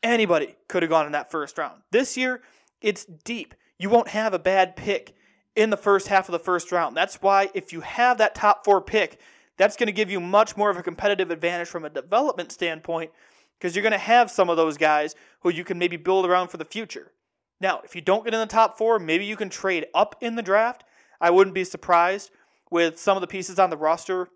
Anybody 0.04 0.54
could 0.68 0.82
have 0.82 0.90
gone 0.90 1.06
in 1.06 1.12
that 1.12 1.30
first 1.30 1.56
round. 1.56 1.80
This 1.90 2.14
year, 2.14 2.42
it's 2.82 3.06
deep. 3.06 3.54
You 3.78 3.88
won't 3.88 4.08
have 4.08 4.34
a 4.34 4.38
bad 4.38 4.76
pick 4.76 5.14
in 5.56 5.70
the 5.70 5.76
first 5.76 6.08
half 6.08 6.28
of 6.28 6.32
the 6.32 6.38
first 6.38 6.72
round. 6.72 6.96
That's 6.96 7.22
why 7.22 7.50
if 7.54 7.72
you 7.72 7.80
have 7.80 8.18
that 8.18 8.34
top 8.34 8.64
four 8.64 8.80
pick, 8.80 9.20
that's 9.56 9.76
going 9.76 9.86
to 9.86 9.92
give 9.92 10.10
you 10.10 10.20
much 10.20 10.56
more 10.56 10.70
of 10.70 10.76
a 10.76 10.82
competitive 10.82 11.30
advantage 11.30 11.68
from 11.68 11.84
a 11.84 11.90
development 11.90 12.50
standpoint 12.50 13.12
because 13.58 13.74
you're 13.74 13.82
going 13.82 13.92
to 13.92 13.98
have 13.98 14.30
some 14.30 14.50
of 14.50 14.56
those 14.56 14.76
guys 14.76 15.14
who 15.40 15.50
you 15.50 15.64
can 15.64 15.78
maybe 15.78 15.96
build 15.96 16.26
around 16.26 16.48
for 16.48 16.56
the 16.56 16.64
future. 16.64 17.12
Now, 17.60 17.80
if 17.84 17.94
you 17.94 18.00
don't 18.00 18.24
get 18.24 18.34
in 18.34 18.40
the 18.40 18.46
top 18.46 18.76
four, 18.76 18.98
maybe 18.98 19.24
you 19.24 19.36
can 19.36 19.48
trade 19.48 19.86
up 19.94 20.16
in 20.20 20.34
the 20.34 20.42
draft. 20.42 20.84
I 21.20 21.30
wouldn't 21.30 21.54
be 21.54 21.64
surprised 21.64 22.30
with 22.70 22.98
some 22.98 23.16
of 23.16 23.20
the 23.20 23.26
pieces 23.26 23.58
on 23.58 23.70
the 23.70 23.76
roster 23.76 24.28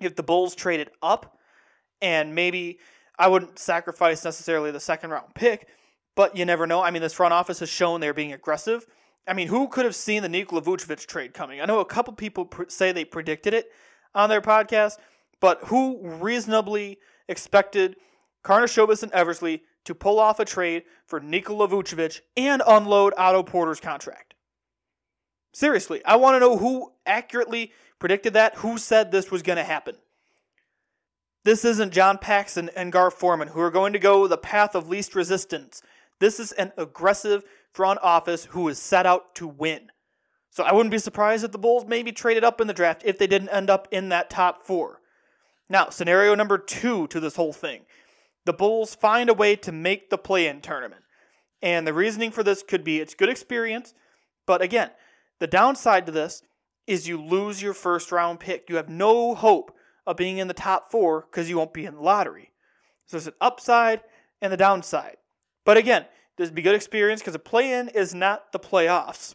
if 0.00 0.16
the 0.16 0.22
Bulls 0.22 0.54
traded 0.54 0.90
up, 1.02 1.38
and 2.00 2.34
maybe 2.34 2.78
I 3.18 3.28
wouldn't 3.28 3.58
sacrifice 3.58 4.24
necessarily 4.24 4.70
the 4.70 4.80
second 4.80 5.10
round 5.10 5.34
pick, 5.34 5.68
but 6.16 6.36
you 6.36 6.46
never 6.46 6.66
know. 6.66 6.82
I 6.82 6.90
mean, 6.90 7.02
this 7.02 7.12
front 7.12 7.34
office 7.34 7.60
has 7.60 7.68
shown 7.68 8.00
they're 8.00 8.14
being 8.14 8.32
aggressive. 8.32 8.86
I 9.30 9.32
mean, 9.32 9.46
who 9.46 9.68
could 9.68 9.84
have 9.84 9.94
seen 9.94 10.24
the 10.24 10.28
Nikola 10.28 10.60
Vucevic 10.60 11.06
trade 11.06 11.32
coming? 11.34 11.60
I 11.60 11.64
know 11.64 11.78
a 11.78 11.84
couple 11.84 12.12
people 12.14 12.46
pr- 12.46 12.64
say 12.66 12.90
they 12.90 13.04
predicted 13.04 13.54
it 13.54 13.70
on 14.12 14.28
their 14.28 14.40
podcast, 14.40 14.96
but 15.38 15.60
who 15.66 16.00
reasonably 16.02 16.98
expected 17.28 17.94
Karnisovas 18.42 19.04
and 19.04 19.12
Eversley 19.12 19.62
to 19.84 19.94
pull 19.94 20.18
off 20.18 20.40
a 20.40 20.44
trade 20.44 20.82
for 21.06 21.20
Nikola 21.20 21.68
Vucevic 21.68 22.22
and 22.36 22.60
unload 22.66 23.14
Otto 23.16 23.44
Porter's 23.44 23.78
contract? 23.78 24.34
Seriously, 25.52 26.04
I 26.04 26.16
want 26.16 26.34
to 26.34 26.40
know 26.40 26.56
who 26.56 26.90
accurately 27.06 27.72
predicted 28.00 28.32
that, 28.32 28.56
who 28.56 28.78
said 28.78 29.12
this 29.12 29.30
was 29.30 29.42
going 29.42 29.58
to 29.58 29.62
happen. 29.62 29.94
This 31.44 31.64
isn't 31.64 31.92
John 31.92 32.18
Paxson 32.18 32.68
and 32.74 32.90
Gar 32.90 33.12
Forman, 33.12 33.48
who 33.48 33.60
are 33.60 33.70
going 33.70 33.92
to 33.92 34.00
go 34.00 34.26
the 34.26 34.36
path 34.36 34.74
of 34.74 34.88
least 34.88 35.14
resistance. 35.14 35.82
This 36.20 36.38
is 36.38 36.52
an 36.52 36.72
aggressive 36.76 37.44
front 37.72 37.98
office 38.02 38.46
who 38.46 38.68
is 38.68 38.78
set 38.78 39.06
out 39.06 39.34
to 39.36 39.48
win. 39.48 39.90
So 40.50 40.64
I 40.64 40.72
wouldn't 40.72 40.90
be 40.90 40.98
surprised 40.98 41.44
if 41.44 41.52
the 41.52 41.58
Bulls 41.58 41.86
maybe 41.86 42.12
traded 42.12 42.44
up 42.44 42.60
in 42.60 42.66
the 42.66 42.74
draft 42.74 43.02
if 43.04 43.18
they 43.18 43.26
didn't 43.26 43.48
end 43.48 43.70
up 43.70 43.88
in 43.90 44.08
that 44.10 44.30
top 44.30 44.66
four. 44.66 45.00
Now, 45.68 45.90
scenario 45.90 46.34
number 46.34 46.58
two 46.58 47.06
to 47.08 47.20
this 47.20 47.36
whole 47.36 47.52
thing 47.52 47.82
the 48.46 48.52
Bulls 48.52 48.94
find 48.94 49.28
a 49.28 49.34
way 49.34 49.54
to 49.56 49.70
make 49.70 50.10
the 50.10 50.18
play 50.18 50.46
in 50.46 50.60
tournament. 50.60 51.02
And 51.62 51.86
the 51.86 51.92
reasoning 51.92 52.30
for 52.30 52.42
this 52.42 52.62
could 52.62 52.82
be 52.82 52.98
it's 52.98 53.14
good 53.14 53.28
experience, 53.28 53.94
but 54.46 54.62
again, 54.62 54.90
the 55.38 55.46
downside 55.46 56.06
to 56.06 56.12
this 56.12 56.42
is 56.86 57.06
you 57.06 57.22
lose 57.22 57.62
your 57.62 57.74
first 57.74 58.10
round 58.10 58.40
pick. 58.40 58.68
You 58.68 58.76
have 58.76 58.88
no 58.88 59.34
hope 59.34 59.72
of 60.06 60.16
being 60.16 60.38
in 60.38 60.48
the 60.48 60.54
top 60.54 60.90
four 60.90 61.26
because 61.30 61.48
you 61.48 61.58
won't 61.58 61.74
be 61.74 61.84
in 61.84 61.94
the 61.94 62.00
lottery. 62.00 62.50
So 63.06 63.16
there's 63.16 63.26
an 63.28 63.34
upside 63.40 64.00
and 64.40 64.52
the 64.52 64.56
downside. 64.56 65.16
But 65.64 65.76
again, 65.76 66.06
this 66.36 66.48
would 66.48 66.54
be 66.54 66.62
good 66.62 66.74
experience 66.74 67.20
because 67.20 67.34
the 67.34 67.38
play 67.38 67.72
in 67.72 67.88
is 67.88 68.14
not 68.14 68.52
the 68.52 68.58
playoffs. 68.58 69.34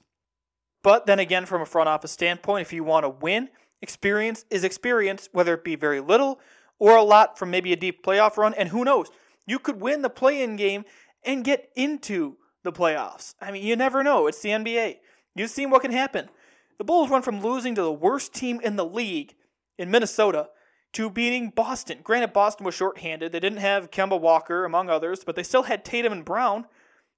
But 0.83 1.05
then 1.05 1.19
again, 1.19 1.45
from 1.45 1.61
a 1.61 1.65
front 1.65 1.89
office 1.89 2.11
standpoint, 2.11 2.61
if 2.61 2.73
you 2.73 2.83
want 2.83 3.05
to 3.05 3.09
win, 3.09 3.49
experience 3.81 4.45
is 4.49 4.63
experience, 4.63 5.29
whether 5.31 5.53
it 5.53 5.63
be 5.63 5.75
very 5.75 5.99
little 5.99 6.39
or 6.79 6.95
a 6.95 7.03
lot 7.03 7.37
from 7.37 7.51
maybe 7.51 7.73
a 7.73 7.75
deep 7.75 8.03
playoff 8.05 8.37
run. 8.37 8.53
And 8.53 8.69
who 8.69 8.83
knows? 8.83 9.07
You 9.47 9.59
could 9.59 9.79
win 9.79 10.01
the 10.01 10.09
play 10.09 10.41
in 10.41 10.55
game 10.55 10.85
and 11.23 11.43
get 11.43 11.69
into 11.75 12.37
the 12.63 12.71
playoffs. 12.71 13.35
I 13.41 13.51
mean, 13.51 13.63
you 13.63 13.75
never 13.75 14.03
know. 14.03 14.27
It's 14.27 14.41
the 14.41 14.49
NBA. 14.49 14.97
You've 15.35 15.49
seen 15.49 15.69
what 15.69 15.81
can 15.81 15.91
happen. 15.91 16.29
The 16.77 16.83
Bulls 16.83 17.09
went 17.09 17.25
from 17.25 17.41
losing 17.41 17.75
to 17.75 17.81
the 17.81 17.91
worst 17.91 18.33
team 18.33 18.59
in 18.61 18.75
the 18.75 18.85
league 18.85 19.35
in 19.77 19.91
Minnesota 19.91 20.49
to 20.95 21.09
beating 21.09 21.49
Boston. 21.49 21.99
Granted, 22.03 22.31
Boston 22.31 22.65
was 22.65 22.73
shorthanded. 22.73 23.33
They 23.33 23.41
didn't 23.41 23.59
have 23.59 23.91
Kemba 23.91 24.19
Walker, 24.19 24.63
among 24.63 24.89
others, 24.89 25.25
but 25.25 25.35
they 25.35 25.43
still 25.43 25.63
had 25.63 25.83
Tatum 25.83 26.13
and 26.13 26.23
Brown. 26.23 26.67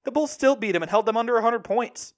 The 0.04 0.10
Bulls 0.10 0.32
still 0.32 0.56
beat 0.56 0.72
them 0.72 0.82
and 0.82 0.90
held 0.90 1.06
them 1.06 1.16
under 1.16 1.34
100 1.34 1.62
points. 1.62 2.12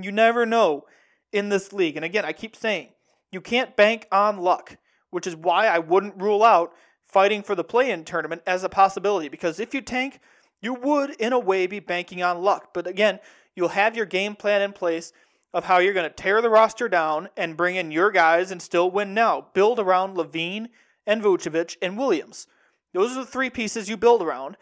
You 0.00 0.10
never 0.10 0.46
know 0.46 0.86
in 1.32 1.50
this 1.50 1.74
league. 1.74 1.96
And 1.96 2.04
again, 2.04 2.24
I 2.24 2.32
keep 2.32 2.56
saying, 2.56 2.88
you 3.30 3.42
can't 3.42 3.76
bank 3.76 4.08
on 4.10 4.38
luck, 4.38 4.78
which 5.10 5.26
is 5.26 5.36
why 5.36 5.66
I 5.66 5.80
wouldn't 5.80 6.20
rule 6.20 6.42
out 6.42 6.72
fighting 7.06 7.42
for 7.42 7.54
the 7.54 7.62
play 7.62 7.90
in 7.90 8.02
tournament 8.02 8.40
as 8.46 8.64
a 8.64 8.70
possibility. 8.70 9.28
Because 9.28 9.60
if 9.60 9.74
you 9.74 9.82
tank, 9.82 10.18
you 10.62 10.72
would, 10.72 11.10
in 11.16 11.34
a 11.34 11.38
way, 11.38 11.66
be 11.66 11.78
banking 11.78 12.22
on 12.22 12.40
luck. 12.40 12.72
But 12.72 12.86
again, 12.86 13.20
you'll 13.54 13.68
have 13.68 13.96
your 13.96 14.06
game 14.06 14.34
plan 14.34 14.62
in 14.62 14.72
place 14.72 15.12
of 15.54 15.64
how 15.64 15.78
you're 15.78 15.94
going 15.94 16.10
to 16.10 16.14
tear 16.14 16.42
the 16.42 16.50
roster 16.50 16.88
down 16.88 17.28
and 17.36 17.56
bring 17.56 17.76
in 17.76 17.92
your 17.92 18.10
guys 18.10 18.50
and 18.50 18.60
still 18.60 18.90
win 18.90 19.14
now. 19.14 19.46
Build 19.54 19.78
around 19.78 20.16
LaVine 20.16 20.66
and 21.06 21.22
Vucevic 21.22 21.76
and 21.80 21.96
Williams. 21.96 22.48
Those 22.92 23.12
are 23.12 23.20
the 23.20 23.30
three 23.30 23.50
pieces 23.50 23.88
you 23.88 23.96
build 23.96 24.20
around, 24.20 24.56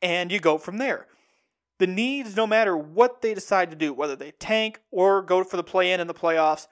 and 0.00 0.30
you 0.30 0.38
go 0.38 0.56
from 0.56 0.78
there. 0.78 1.06
The 1.78 1.86
needs, 1.88 2.36
no 2.36 2.46
matter 2.46 2.76
what 2.76 3.22
they 3.22 3.34
decide 3.34 3.70
to 3.70 3.76
do, 3.76 3.92
whether 3.92 4.16
they 4.16 4.30
tank 4.32 4.80
or 4.90 5.20
go 5.20 5.42
for 5.42 5.56
the 5.56 5.64
play 5.64 5.92
in 5.92 6.00
in 6.00 6.06
the 6.06 6.14
playoffs, 6.14 6.68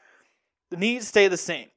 the 0.70 0.76
needs 0.76 1.08
stay 1.08 1.28
the 1.28 1.36
same. 1.36 1.68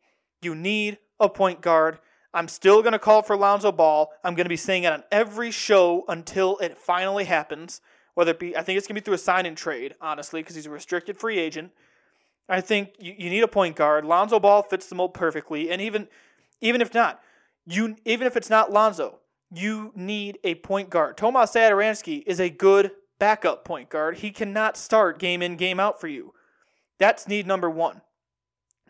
You 0.41 0.55
need 0.55 0.99
a 1.19 1.27
point 1.27 1.61
guard. 1.61 1.99
I'm 2.33 2.47
still 2.47 2.81
going 2.81 2.93
to 2.93 2.99
call 2.99 3.23
for 3.23 3.35
Lonzo 3.35 3.71
Ball. 3.71 4.11
I'm 4.23 4.35
going 4.35 4.45
to 4.45 4.49
be 4.49 4.55
saying 4.55 4.83
it 4.83 4.93
on 4.93 5.03
every 5.11 5.49
show 5.49 6.05
until 6.07 6.57
it 6.59 6.77
finally 6.77 7.25
happens. 7.25 7.81
Whether 8.17 8.31
it 8.31 8.39
be, 8.39 8.57
I 8.57 8.63
think 8.63 8.79
it's 8.79 8.88
to 8.88 8.95
be 8.95 9.00
through 9.00 9.13
a 9.13 9.19
sign 9.19 9.45
and 9.45 9.55
trade, 9.55 9.93
honestly, 10.01 10.41
because 10.41 10.55
he's 10.55 10.65
a 10.65 10.71
restricted 10.71 11.17
free 11.17 11.38
agent. 11.38 11.71
I 12.50 12.62
think 12.62 12.95
you, 12.97 13.13
you 13.15 13.29
need 13.29 13.43
a 13.43 13.47
point 13.47 13.75
guard. 13.75 14.05
Lonzo 14.05 14.39
Ball 14.39 14.63
fits 14.63 14.88
the 14.88 14.95
mold 14.95 15.13
perfectly, 15.13 15.69
and 15.69 15.79
even 15.79 16.07
even 16.59 16.81
if 16.81 16.95
not, 16.95 17.21
you 17.67 17.95
even 18.05 18.25
if 18.25 18.36
it's 18.36 18.50
not 18.50 18.71
Lonzo, 18.71 19.19
you 19.53 19.91
need 19.95 20.39
a 20.43 20.55
point 20.55 20.89
guard. 20.89 21.15
Tomas 21.15 21.51
Satoransky 21.51 22.24
is 22.25 22.39
a 22.39 22.50
good 22.50 22.89
backup 23.19 23.63
point 23.63 23.91
guard. 23.91 24.17
He 24.17 24.31
cannot 24.31 24.77
start 24.77 25.19
game 25.19 25.43
in 25.43 25.55
game 25.55 25.79
out 25.79 26.01
for 26.01 26.07
you. 26.07 26.33
That's 26.97 27.27
need 27.27 27.45
number 27.45 27.69
one. 27.69 28.01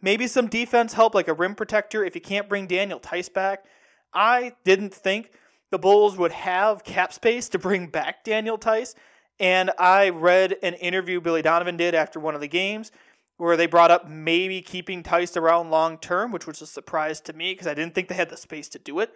Maybe 0.01 0.27
some 0.27 0.47
defense 0.47 0.93
help, 0.93 1.13
like 1.13 1.27
a 1.27 1.33
rim 1.33 1.55
protector, 1.55 2.05
if 2.05 2.15
you 2.15 2.21
can't 2.21 2.47
bring 2.47 2.65
Daniel 2.65 2.99
Theis 2.99 3.27
back. 3.27 3.65
I 4.13 4.53
didn't 4.63 4.93
think 4.93 5.31
the 5.69 5.77
Bulls 5.77 6.15
would 6.15 6.31
have 6.31 6.85
cap 6.85 7.11
space 7.11 7.49
to 7.49 7.59
bring 7.59 7.87
back 7.87 8.23
Daniel 8.23 8.55
Theis, 8.55 8.95
and 9.39 9.71
I 9.77 10.09
read 10.09 10.55
an 10.63 10.73
interview 10.75 11.21
Billy 11.21 11.41
Donovan 11.41 11.77
did 11.77 11.95
after 11.95 12.19
one 12.19 12.35
of 12.35 12.41
the 12.41 12.47
games 12.47 12.91
where 13.37 13.55
they 13.55 13.67
brought 13.67 13.91
up 13.91 14.09
maybe 14.09 14.61
keeping 14.61 15.03
Theis 15.03 15.37
around 15.37 15.69
long 15.69 15.97
term, 15.97 16.31
which 16.31 16.47
was 16.47 16.61
a 16.61 16.67
surprise 16.67 17.21
to 17.21 17.33
me 17.33 17.53
because 17.53 17.67
I 17.67 17.73
didn't 17.73 17.93
think 17.93 18.07
they 18.07 18.15
had 18.15 18.29
the 18.29 18.37
space 18.37 18.67
to 18.69 18.79
do 18.79 18.99
it. 18.99 19.11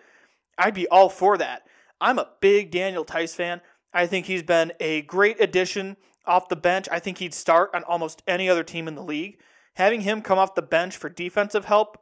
I'd 0.57 0.75
be 0.75 0.87
all 0.87 1.09
for 1.09 1.37
that. 1.37 1.63
I'm 1.99 2.19
a 2.19 2.29
big 2.39 2.71
Daniel 2.71 3.03
Theis 3.03 3.33
fan. 3.33 3.61
I 3.93 4.05
think 4.07 4.25
he's 4.25 4.43
been 4.43 4.73
a 4.79 5.01
great 5.03 5.41
addition 5.41 5.97
off 6.25 6.49
the 6.49 6.55
bench. 6.55 6.87
I 6.91 6.99
think 6.99 7.17
he'd 7.17 7.33
start 7.33 7.71
on 7.73 7.83
almost 7.83 8.21
any 8.27 8.47
other 8.47 8.63
team 8.63 8.87
in 8.87 8.95
the 8.95 9.03
league. 9.03 9.37
Having 9.75 10.01
him 10.01 10.21
come 10.21 10.37
off 10.37 10.55
the 10.55 10.61
bench 10.61 10.97
for 10.97 11.09
defensive 11.09 11.65
help 11.65 11.97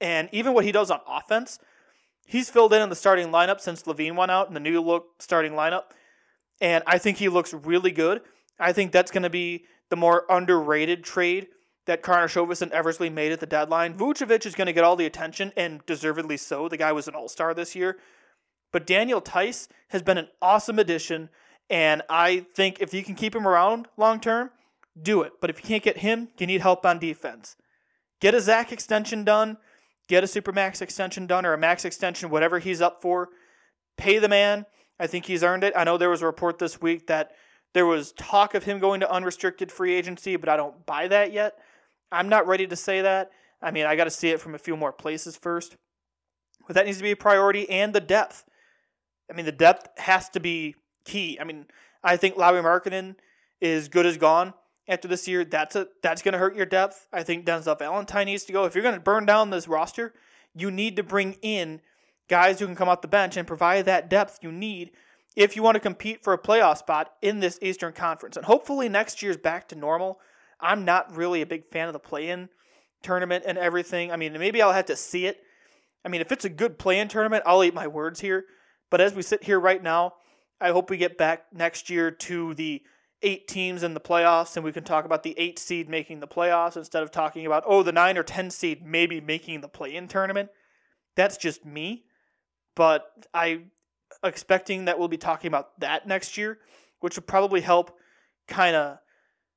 and 0.00 0.28
even 0.32 0.52
what 0.52 0.64
he 0.64 0.72
does 0.72 0.90
on 0.90 1.00
offense, 1.06 1.58
he's 2.26 2.50
filled 2.50 2.72
in 2.72 2.82
in 2.82 2.90
the 2.90 2.96
starting 2.96 3.28
lineup 3.28 3.60
since 3.60 3.82
LaVine 3.84 4.16
went 4.16 4.30
out 4.30 4.48
in 4.48 4.54
the 4.54 4.60
new 4.60 4.80
look 4.80 5.06
starting 5.20 5.52
lineup. 5.52 5.84
And 6.62 6.84
I 6.86 6.96
think 6.96 7.18
he 7.18 7.28
looks 7.28 7.52
really 7.52 7.90
good. 7.90 8.22
I 8.58 8.72
think 8.72 8.92
that's 8.92 9.10
going 9.10 9.24
to 9.24 9.30
be 9.30 9.64
the 9.90 9.96
more 9.96 10.24
underrated 10.30 11.02
trade 11.02 11.48
that 11.86 12.02
Karnisovas 12.02 12.62
and 12.62 12.70
Eversley 12.70 13.10
made 13.10 13.32
at 13.32 13.40
the 13.40 13.46
deadline. 13.46 13.98
Vucevic 13.98 14.46
is 14.46 14.54
going 14.54 14.66
to 14.68 14.72
get 14.72 14.84
all 14.84 14.94
the 14.94 15.04
attention, 15.04 15.52
and 15.56 15.84
deservedly 15.84 16.36
so. 16.36 16.68
The 16.68 16.76
guy 16.76 16.92
was 16.92 17.08
an 17.08 17.16
all 17.16 17.28
star 17.28 17.52
this 17.52 17.74
year. 17.74 17.98
But 18.72 18.86
Daniel 18.86 19.20
Theis 19.20 19.68
has 19.88 20.02
been 20.02 20.16
an 20.16 20.28
awesome 20.40 20.78
addition, 20.78 21.28
and 21.68 22.02
I 22.08 22.46
think 22.54 22.80
if 22.80 22.94
you 22.94 23.02
can 23.02 23.16
keep 23.16 23.34
him 23.34 23.46
around 23.46 23.88
long 23.96 24.20
term, 24.20 24.50
do 25.00 25.22
it. 25.22 25.32
But 25.40 25.50
if 25.50 25.58
you 25.58 25.64
can't 25.64 25.82
get 25.82 25.98
him, 25.98 26.28
you 26.38 26.46
need 26.46 26.60
help 26.60 26.86
on 26.86 27.00
defense. 27.00 27.56
Get 28.20 28.34
a 28.34 28.40
Zach 28.40 28.70
extension 28.70 29.24
done, 29.24 29.58
get 30.08 30.22
a 30.22 30.28
Supermax 30.28 30.80
extension 30.80 31.26
done, 31.26 31.44
or 31.44 31.54
a 31.54 31.58
max 31.58 31.84
extension, 31.84 32.30
whatever 32.30 32.60
he's 32.60 32.80
up 32.80 33.02
for. 33.02 33.30
Pay 33.96 34.20
the 34.20 34.28
man. 34.28 34.64
I 34.98 35.06
think 35.06 35.26
he's 35.26 35.42
earned 35.42 35.64
it. 35.64 35.72
I 35.76 35.84
know 35.84 35.96
there 35.96 36.10
was 36.10 36.22
a 36.22 36.26
report 36.26 36.58
this 36.58 36.80
week 36.80 37.06
that 37.08 37.32
there 37.74 37.86
was 37.86 38.12
talk 38.12 38.54
of 38.54 38.64
him 38.64 38.78
going 38.78 39.00
to 39.00 39.10
unrestricted 39.10 39.72
free 39.72 39.94
agency, 39.94 40.36
but 40.36 40.48
I 40.48 40.56
don't 40.56 40.84
buy 40.86 41.08
that 41.08 41.32
yet. 41.32 41.58
I'm 42.10 42.28
not 42.28 42.46
ready 42.46 42.66
to 42.66 42.76
say 42.76 43.00
that. 43.02 43.30
I 43.62 43.70
mean, 43.70 43.86
I 43.86 43.96
got 43.96 44.04
to 44.04 44.10
see 44.10 44.28
it 44.28 44.40
from 44.40 44.54
a 44.54 44.58
few 44.58 44.76
more 44.76 44.92
places 44.92 45.36
first. 45.36 45.76
But 46.66 46.74
that 46.74 46.86
needs 46.86 46.98
to 46.98 47.02
be 47.02 47.12
a 47.12 47.16
priority 47.16 47.68
and 47.70 47.92
the 47.92 48.00
depth. 48.00 48.44
I 49.30 49.34
mean, 49.34 49.46
the 49.46 49.52
depth 49.52 49.88
has 49.98 50.28
to 50.30 50.40
be 50.40 50.76
key. 51.04 51.38
I 51.40 51.44
mean, 51.44 51.66
I 52.04 52.16
think 52.16 52.36
Lauri 52.36 52.62
Markkanen 52.62 53.16
is 53.60 53.88
good 53.88 54.06
as 54.06 54.16
gone 54.18 54.54
after 54.88 55.08
this 55.08 55.26
year. 55.26 55.44
That's 55.44 55.76
a 55.76 55.88
that's 56.02 56.22
going 56.22 56.32
to 56.32 56.38
hurt 56.38 56.56
your 56.56 56.66
depth. 56.66 57.08
I 57.12 57.22
think 57.22 57.46
Denzel 57.46 57.78
Valentine 57.78 58.26
needs 58.26 58.44
to 58.44 58.52
go. 58.52 58.64
If 58.64 58.74
you're 58.74 58.82
going 58.82 58.94
to 58.94 59.00
burn 59.00 59.26
down 59.26 59.50
this 59.50 59.68
roster, 59.68 60.12
you 60.54 60.70
need 60.70 60.96
to 60.96 61.02
bring 61.02 61.34
in 61.42 61.80
guys 62.28 62.58
who 62.58 62.66
can 62.66 62.76
come 62.76 62.88
off 62.88 63.02
the 63.02 63.08
bench 63.08 63.36
and 63.36 63.46
provide 63.46 63.84
that 63.84 64.08
depth 64.08 64.38
you 64.42 64.52
need 64.52 64.90
if 65.36 65.56
you 65.56 65.62
want 65.62 65.74
to 65.74 65.80
compete 65.80 66.22
for 66.22 66.32
a 66.32 66.38
playoff 66.38 66.78
spot 66.78 67.12
in 67.22 67.40
this 67.40 67.58
Eastern 67.62 67.92
Conference. 67.92 68.36
And 68.36 68.46
hopefully 68.46 68.88
next 68.88 69.22
year's 69.22 69.36
back 69.36 69.68
to 69.68 69.76
normal. 69.76 70.20
I'm 70.60 70.84
not 70.84 71.14
really 71.16 71.42
a 71.42 71.46
big 71.46 71.70
fan 71.70 71.88
of 71.88 71.92
the 71.92 71.98
play-in 71.98 72.48
tournament 73.02 73.44
and 73.46 73.58
everything. 73.58 74.12
I 74.12 74.16
mean, 74.16 74.32
maybe 74.34 74.62
I'll 74.62 74.72
have 74.72 74.86
to 74.86 74.96
see 74.96 75.26
it. 75.26 75.42
I 76.04 76.08
mean, 76.08 76.20
if 76.20 76.32
it's 76.32 76.44
a 76.44 76.50
good 76.50 76.78
play-in 76.78 77.08
tournament, 77.08 77.44
I'll 77.46 77.64
eat 77.64 77.74
my 77.74 77.86
words 77.86 78.20
here. 78.20 78.44
But 78.90 79.00
as 79.00 79.14
we 79.14 79.22
sit 79.22 79.44
here 79.44 79.58
right 79.58 79.82
now, 79.82 80.14
I 80.60 80.70
hope 80.70 80.90
we 80.90 80.96
get 80.96 81.18
back 81.18 81.46
next 81.52 81.90
year 81.90 82.10
to 82.10 82.54
the 82.54 82.82
eight 83.22 83.48
teams 83.48 83.82
in 83.82 83.94
the 83.94 84.00
playoffs 84.00 84.56
and 84.56 84.64
we 84.64 84.72
can 84.72 84.84
talk 84.84 85.04
about 85.04 85.22
the 85.22 85.38
eight 85.38 85.58
seed 85.58 85.88
making 85.88 86.20
the 86.20 86.26
playoffs 86.26 86.76
instead 86.76 87.02
of 87.02 87.10
talking 87.10 87.46
about, 87.46 87.64
oh, 87.66 87.82
the 87.82 87.92
nine 87.92 88.18
or 88.18 88.22
10 88.22 88.50
seed 88.50 88.84
maybe 88.84 89.20
making 89.20 89.60
the 89.60 89.68
play 89.68 89.94
in 89.94 90.08
tournament. 90.08 90.50
That's 91.14 91.36
just 91.36 91.64
me. 91.64 92.04
But 92.74 93.10
I 93.34 93.64
expecting 94.22 94.86
that 94.86 94.98
we'll 94.98 95.08
be 95.08 95.16
talking 95.16 95.48
about 95.48 95.78
that 95.80 96.06
next 96.06 96.36
year, 96.36 96.58
which 97.00 97.16
would 97.16 97.26
probably 97.26 97.60
help 97.60 97.96
kind 98.46 98.76
of 98.76 98.98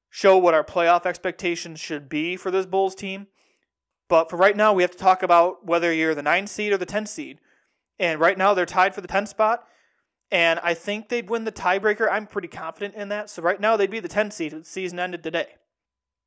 show 0.09 0.37
what 0.37 0.53
our 0.53 0.63
playoff 0.63 1.05
expectations 1.05 1.79
should 1.79 2.07
be 2.07 2.35
for 2.37 2.51
this 2.51 2.65
Bulls 2.65 2.95
team. 2.95 3.27
But 4.07 4.29
for 4.29 4.37
right 4.37 4.55
now, 4.55 4.73
we 4.73 4.83
have 4.83 4.91
to 4.91 4.97
talk 4.97 5.23
about 5.23 5.65
whether 5.65 5.91
you're 5.91 6.15
the 6.15 6.21
9 6.21 6.47
seed 6.47 6.71
or 6.71 6.77
the 6.77 6.85
10 6.85 7.05
seed. 7.05 7.39
And 7.99 8.19
right 8.19 8.37
now, 8.37 8.53
they're 8.53 8.65
tied 8.65 8.93
for 8.93 9.01
the 9.01 9.07
10 9.07 9.25
spot. 9.25 9.67
And 10.31 10.59
I 10.63 10.73
think 10.73 11.09
they'd 11.09 11.29
win 11.29 11.43
the 11.43 11.51
tiebreaker. 11.51 12.07
I'm 12.09 12.27
pretty 12.27 12.47
confident 12.47 12.95
in 12.95 13.09
that. 13.09 13.29
So 13.29 13.41
right 13.41 13.59
now, 13.59 13.77
they'd 13.77 13.89
be 13.89 13.99
the 13.99 14.07
10 14.07 14.31
seed 14.31 14.51
the 14.51 14.63
season 14.63 14.99
ended 14.99 15.23
today. 15.23 15.47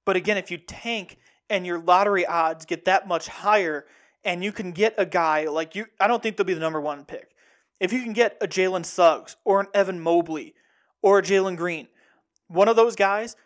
But 0.04 0.16
again, 0.16 0.37
if 0.37 0.50
you 0.50 0.59
tank 0.59 1.18
and 1.50 1.66
your 1.66 1.78
lottery 1.78 2.26
odds 2.26 2.64
get 2.64 2.85
that 2.87 3.07
much 3.07 3.28
higher, 3.28 3.87
and 4.25 4.42
you 4.42 4.52
can 4.52 4.72
get 4.72 4.94
a 4.98 5.06
guy 5.06 5.44
like 5.44 5.75
you, 5.75 5.87
I 6.00 6.06
don't 6.06 6.22
think 6.22 6.37
they'll 6.37 6.46
be 6.46 6.54
the 6.54 6.60
number 6.60 6.80
one 6.80 7.04
pick. 7.04 7.34
If 7.80 7.92
you 7.92 8.02
can 8.02 8.12
get 8.12 8.37
a 8.40 8.48
Jalen 8.48 8.84
Suggs 8.84 9.37
or 9.44 9.60
an 9.60 9.68
Evan 9.72 10.00
Mobley 10.00 10.54
or 11.02 11.18
a 11.18 11.22
Jalen 11.22 11.56
Green, 11.56 11.88
one 12.48 12.68
of 12.68 12.76
those 12.76 12.96
guys, 12.96 13.37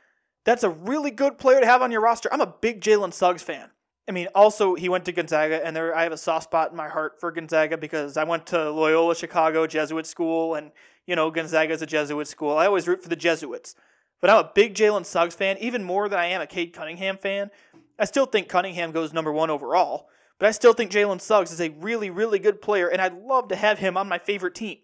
that's 0.45 0.65
a 0.65 0.71
really 0.71 1.11
good 1.11 1.39
player 1.39 1.61
to 1.61 1.67
have 1.67 1.83
on 1.83 1.93
your 1.93 2.01
roster. 2.01 2.33
I'm 2.33 2.41
a 2.41 2.47
big 2.47 2.81
Jalen 2.81 3.13
Suggs 3.13 3.43
fan. 3.43 3.71
I 4.09 4.13
mean, 4.13 4.29
also 4.35 4.75
he 4.75 4.89
went 4.89 5.05
to 5.05 5.13
Gonzaga, 5.13 5.65
and 5.65 5.77
there 5.77 5.95
I 5.95 6.03
have 6.03 6.13
a 6.13 6.17
soft 6.17 6.45
spot 6.45 6.71
in 6.71 6.77
my 6.77 6.89
heart 6.89 7.21
for 7.21 7.31
Gonzaga 7.31 7.79
because 7.79 8.17
I 8.17 8.25
went 8.25 8.47
to 8.47 8.71
Loyola 8.71 9.15
Chicago 9.15 9.67
Jesuit 9.67 10.07
school, 10.07 10.57
and 10.57 10.73
you 11.07 11.15
know 11.15 11.31
Gonzaga 11.31 11.73
is 11.73 11.83
a 11.83 11.87
Jesuit 11.87 12.27
school. 12.27 12.57
I 12.57 12.67
always 12.67 12.89
root 12.89 13.03
for 13.03 13.09
the 13.09 13.17
Jesuits, 13.17 13.77
but 14.21 14.29
I'm 14.29 14.45
a 14.45 14.51
big 14.53 14.75
Jalen 14.75 15.07
Suggs 15.07 15.37
fan, 15.37 15.57
even 15.59 15.85
more 15.85 16.09
than 16.09 16.19
I 16.19 16.27
am 16.27 16.41
a 16.41 16.47
Cade 16.47 16.73
Cunningham 16.73 17.17
fan. 17.17 17.51
I 17.99 18.05
still 18.05 18.27
think 18.27 18.49
Cunningham 18.49 18.91
goes 18.91 19.13
number 19.13 19.31
one 19.31 19.51
overall, 19.51 20.09
but 20.43 20.49
I 20.49 20.51
still 20.51 20.73
think 20.73 20.91
Jalen 20.91 21.21
Suggs 21.21 21.53
is 21.53 21.61
a 21.61 21.69
really, 21.69 22.11
really 22.11 22.41
good 22.41 22.61
player, 22.61 22.89
and 22.89 23.01
I'd 23.01 23.17
love 23.17 23.47
to 23.51 23.55
have 23.55 23.79
him 23.79 23.97
on 23.97 24.09
my 24.09 24.19
favorite 24.19 24.57
team. 24.57 24.79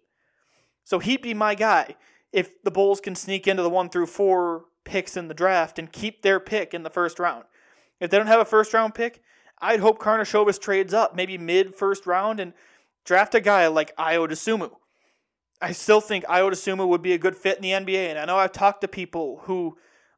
So 0.85 0.99
he'd 0.99 1.21
be 1.21 1.33
my 1.33 1.53
guy 1.53 1.97
if 2.31 2.63
the 2.63 2.71
Bulls 2.71 3.01
can 3.01 3.13
sneak 3.13 3.45
into 3.45 3.61
the 3.61 3.69
one 3.69 3.89
through 3.89 4.05
four 4.05 4.67
picks 4.85 5.17
in 5.17 5.27
the 5.27 5.33
draft 5.33 5.77
and 5.77 5.91
keep 5.91 6.21
their 6.21 6.39
pick 6.39 6.73
in 6.73 6.83
the 6.83 6.89
first 6.89 7.19
round. 7.19 7.43
If 7.99 8.09
they 8.09 8.17
don't 8.17 8.27
have 8.27 8.39
a 8.39 8.45
first 8.45 8.73
round 8.73 8.95
pick, 8.95 9.21
I'd 9.59 9.81
hope 9.81 9.99
Karnisovas 9.99 10.61
trades 10.61 10.93
up, 10.93 11.13
maybe 11.13 11.37
mid 11.37 11.75
first 11.75 12.07
round, 12.07 12.39
and 12.39 12.53
draft 13.03 13.35
a 13.35 13.41
guy 13.41 13.67
like 13.67 13.93
Ayo 13.97 14.29
Dosunmu. 14.29 14.71
I 15.61 15.73
still 15.73 15.99
think 15.99 16.23
Ayo 16.27 16.49
Dosunmu 16.49 16.87
would 16.87 17.01
be 17.01 17.11
a 17.11 17.17
good 17.17 17.35
fit 17.35 17.57
in 17.57 17.63
the 17.63 17.71
NBA, 17.71 18.11
and 18.11 18.17
I 18.17 18.23
know 18.23 18.37
I've 18.37 18.53
talked 18.53 18.79
to 18.79 18.87
people 18.87 19.41
who 19.43 19.75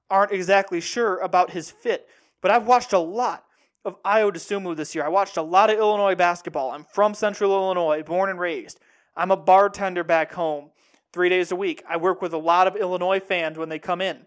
aren't 0.07 0.33
exactly 0.33 0.81
sure 0.81 1.17
about 1.17 1.50
his 1.50 1.71
fit, 1.71 2.07
but 2.43 2.51
I've 2.51 2.67
watched 2.67 2.93
a 2.93 3.00
lot 3.00 3.45
of 3.83 4.01
Ayo 4.03 4.31
Dosunmu 4.31 4.75
this 4.75 4.93
year. 4.93 5.03
I 5.03 5.09
watched 5.09 5.38
a 5.38 5.41
lot 5.41 5.69
of 5.69 5.77
Illinois 5.77 6.15
basketball. 6.15 6.71
I'm 6.71 6.83
from 6.83 7.13
Central 7.13 7.51
Illinois, 7.51 8.03
born 8.03 8.29
and 8.29 8.39
raised. 8.39 8.79
I'm 9.15 9.31
a 9.31 9.38
bartender 9.38 10.03
back 10.03 10.33
home 10.33 10.69
three 11.11 11.29
days 11.29 11.51
a 11.51 11.55
week. 11.55 11.83
I 11.89 11.97
work 11.97 12.21
with 12.21 12.33
a 12.33 12.38
lot 12.38 12.67
of 12.67 12.75
Illinois 12.75 13.19
fans 13.19 13.57
when 13.57 13.69
they 13.69 13.79
come 13.79 14.01
in. 14.01 14.25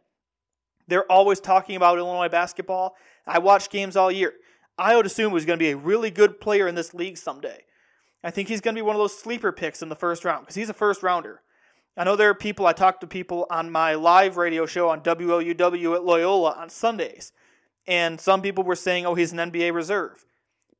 They're 0.88 1.10
always 1.10 1.40
talking 1.40 1.76
about 1.76 1.98
Illinois 1.98 2.28
basketball. 2.28 2.96
I 3.26 3.38
watch 3.38 3.70
games 3.70 3.96
all 3.96 4.12
year. 4.12 4.34
Ayo 4.78 5.02
Dosunmu 5.02 5.36
is 5.36 5.46
going 5.46 5.58
to 5.58 5.64
be 5.64 5.70
a 5.70 5.76
really 5.76 6.10
good 6.10 6.40
player 6.40 6.66
in 6.66 6.74
this 6.74 6.92
league 6.92 7.16
someday. 7.16 7.62
I 8.22 8.30
think 8.30 8.48
he's 8.48 8.60
going 8.60 8.74
to 8.74 8.78
be 8.78 8.82
one 8.82 8.96
of 8.96 9.00
those 9.00 9.16
sleeper 9.16 9.52
picks 9.52 9.82
in 9.82 9.88
the 9.88 9.96
first 9.96 10.24
round 10.24 10.42
because 10.42 10.56
he's 10.56 10.68
a 10.68 10.74
first 10.74 11.02
rounder. 11.02 11.42
I 11.96 12.04
know 12.04 12.16
there 12.16 12.30
are 12.30 12.34
people, 12.34 12.66
I 12.66 12.72
talk 12.72 13.00
to 13.00 13.06
people 13.06 13.46
on 13.50 13.70
my 13.70 13.94
live 13.94 14.36
radio 14.36 14.66
show 14.66 14.88
on 14.88 15.00
WLUW 15.02 15.94
at 15.94 16.04
Loyola 16.04 16.52
on 16.52 16.68
Sundays, 16.68 17.32
and 17.86 18.20
some 18.20 18.42
people 18.42 18.64
were 18.64 18.76
saying, 18.76 19.06
oh, 19.06 19.14
he's 19.14 19.32
an 19.32 19.38
NBA 19.38 19.74
reserve. 19.74 20.24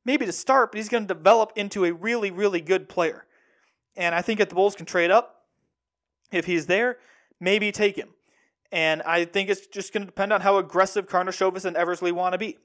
Maybe 0.03 0.25
to 0.25 0.31
start, 0.31 0.71
but 0.71 0.77
he's 0.77 0.89
going 0.89 1.07
to 1.07 1.13
develop 1.13 1.53
into 1.55 1.85
a 1.85 1.91
really, 1.91 2.31
really 2.31 2.61
good 2.61 2.89
player. 2.89 3.25
And 3.95 4.13
I 4.13 4.21
think 4.21 4.39
if 4.39 4.49
the 4.49 4.55
Bulls 4.55 4.75
can 4.75 4.85
trade 4.85 5.11
up, 5.11 5.45
if 6.31 6.45
he's 6.45 6.65
there, 6.65 6.97
maybe 7.39 7.71
take 7.71 7.95
him. 7.95 8.09
And 8.71 9.01
I 9.03 9.25
think 9.25 9.49
it's 9.49 9.67
just 9.67 9.93
going 9.93 10.01
to 10.01 10.07
depend 10.07 10.33
on 10.33 10.41
how 10.41 10.57
aggressive 10.57 11.07
Karnisovas 11.07 11.65
and 11.65 11.77
Eversley 11.77 12.11
want 12.11 12.33
to 12.33 12.37
be. 12.37 12.57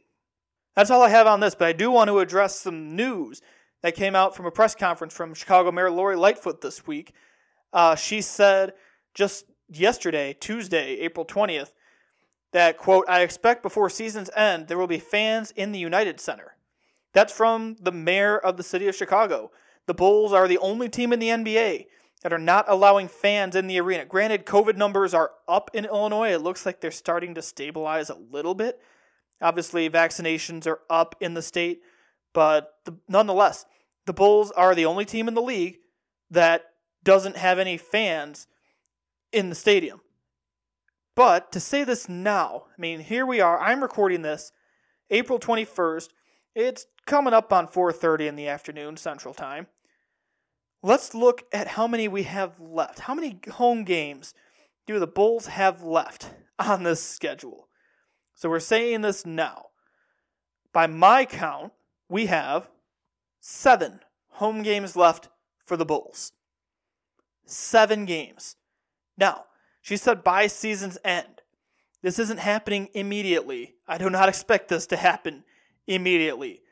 That's 0.74 0.90
all 0.90 1.02
I 1.02 1.08
have 1.08 1.26
on 1.26 1.40
this, 1.40 1.54
but 1.54 1.68
I 1.68 1.72
do 1.72 1.90
want 1.90 2.08
to 2.08 2.18
address 2.18 2.58
some 2.58 2.96
news 2.96 3.42
that 3.82 3.94
came 3.94 4.14
out 4.14 4.36
from 4.36 4.46
a 4.46 4.50
press 4.50 4.74
conference 4.74 5.14
from 5.14 5.34
Chicago 5.34 5.70
Mayor 5.72 5.90
Lori 5.90 6.16
Lightfoot 6.16 6.60
this 6.60 6.86
week. 6.86 7.12
Uh, 7.72 7.94
she 7.94 8.20
said 8.20 8.74
just 9.14 9.44
yesterday, 9.68 10.36
Tuesday, 10.38 10.98
April 11.00 11.24
20th, 11.24 11.72
that, 12.52 12.78
quote, 12.78 13.04
I 13.08 13.20
expect 13.22 13.62
before 13.62 13.90
season's 13.90 14.30
end 14.36 14.68
there 14.68 14.78
will 14.78 14.86
be 14.86 14.98
fans 14.98 15.52
in 15.52 15.72
the 15.72 15.78
United 15.78 16.20
Center. 16.20 16.56
That's 17.12 17.32
from 17.32 17.76
the 17.80 17.92
mayor 17.92 18.38
of 18.38 18.56
the 18.56 18.62
city 18.62 18.88
of 18.88 18.94
Chicago. 18.94 19.50
The 19.86 19.94
Bulls 19.94 20.32
are 20.32 20.46
the 20.46 20.58
only 20.58 20.88
team 20.88 21.12
in 21.12 21.18
the 21.18 21.28
NBA 21.28 21.86
that 22.22 22.32
are 22.32 22.38
not 22.38 22.66
allowing 22.68 23.08
fans 23.08 23.56
in 23.56 23.66
the 23.66 23.80
arena. 23.80 24.04
Granted, 24.04 24.46
COVID 24.46 24.76
numbers 24.76 25.14
are 25.14 25.32
up 25.48 25.70
in 25.72 25.86
Illinois. 25.86 26.32
It 26.32 26.42
looks 26.42 26.66
like 26.66 26.80
they're 26.80 26.90
starting 26.90 27.34
to 27.34 27.42
stabilize 27.42 28.10
a 28.10 28.14
little 28.14 28.54
bit. 28.54 28.80
Obviously, 29.40 29.88
vaccinations 29.88 30.66
are 30.66 30.80
up 30.90 31.14
in 31.20 31.32
the 31.32 31.42
state, 31.42 31.80
but 32.34 32.74
the, 32.84 32.94
nonetheless, 33.08 33.64
the 34.04 34.12
Bulls 34.12 34.50
are 34.50 34.74
the 34.74 34.84
only 34.84 35.06
team 35.06 35.28
in 35.28 35.34
the 35.34 35.42
league 35.42 35.78
that 36.30 36.66
doesn't 37.02 37.36
have 37.36 37.58
any 37.58 37.78
fans 37.78 38.46
in 39.32 39.48
the 39.48 39.54
stadium. 39.54 40.00
But 41.14 41.52
to 41.52 41.60
say 41.60 41.84
this 41.84 42.08
now, 42.08 42.64
I 42.76 42.80
mean, 42.80 43.00
here 43.00 43.26
we 43.26 43.40
are. 43.40 43.58
I'm 43.60 43.82
recording 43.82 44.22
this 44.22 44.52
April 45.10 45.38
21st. 45.38 46.08
It's 46.54 46.86
coming 47.06 47.34
up 47.34 47.52
on 47.52 47.68
4:30 47.68 48.28
in 48.28 48.36
the 48.36 48.48
afternoon 48.48 48.96
Central 48.96 49.34
Time. 49.34 49.66
Let's 50.82 51.14
look 51.14 51.44
at 51.52 51.68
how 51.68 51.86
many 51.86 52.08
we 52.08 52.22
have 52.22 52.58
left. 52.58 53.00
How 53.00 53.14
many 53.14 53.40
home 53.52 53.84
games 53.84 54.34
do 54.86 54.98
the 54.98 55.06
Bulls 55.06 55.46
have 55.46 55.82
left 55.82 56.30
on 56.58 56.84
this 56.84 57.02
schedule? 57.02 57.68
So 58.34 58.48
we're 58.48 58.60
saying 58.60 59.02
this 59.02 59.26
now. 59.26 59.66
By 60.72 60.86
my 60.86 61.24
count, 61.24 61.72
we 62.08 62.26
have 62.26 62.70
seven 63.40 64.00
home 64.30 64.62
games 64.62 64.96
left 64.96 65.28
for 65.66 65.76
the 65.76 65.84
Bulls. 65.84 66.32
Seven 67.44 68.04
games. 68.04 68.56
Now, 69.18 69.44
she 69.80 69.96
said 69.96 70.24
by 70.24 70.46
season's 70.46 70.98
end. 71.04 71.42
This 72.02 72.18
isn't 72.18 72.38
happening 72.38 72.88
immediately. 72.94 73.74
I 73.86 73.98
do 73.98 74.08
not 74.08 74.28
expect 74.28 74.68
this 74.68 74.86
to 74.88 74.96
happen 74.96 75.44
immediately. 75.86 76.62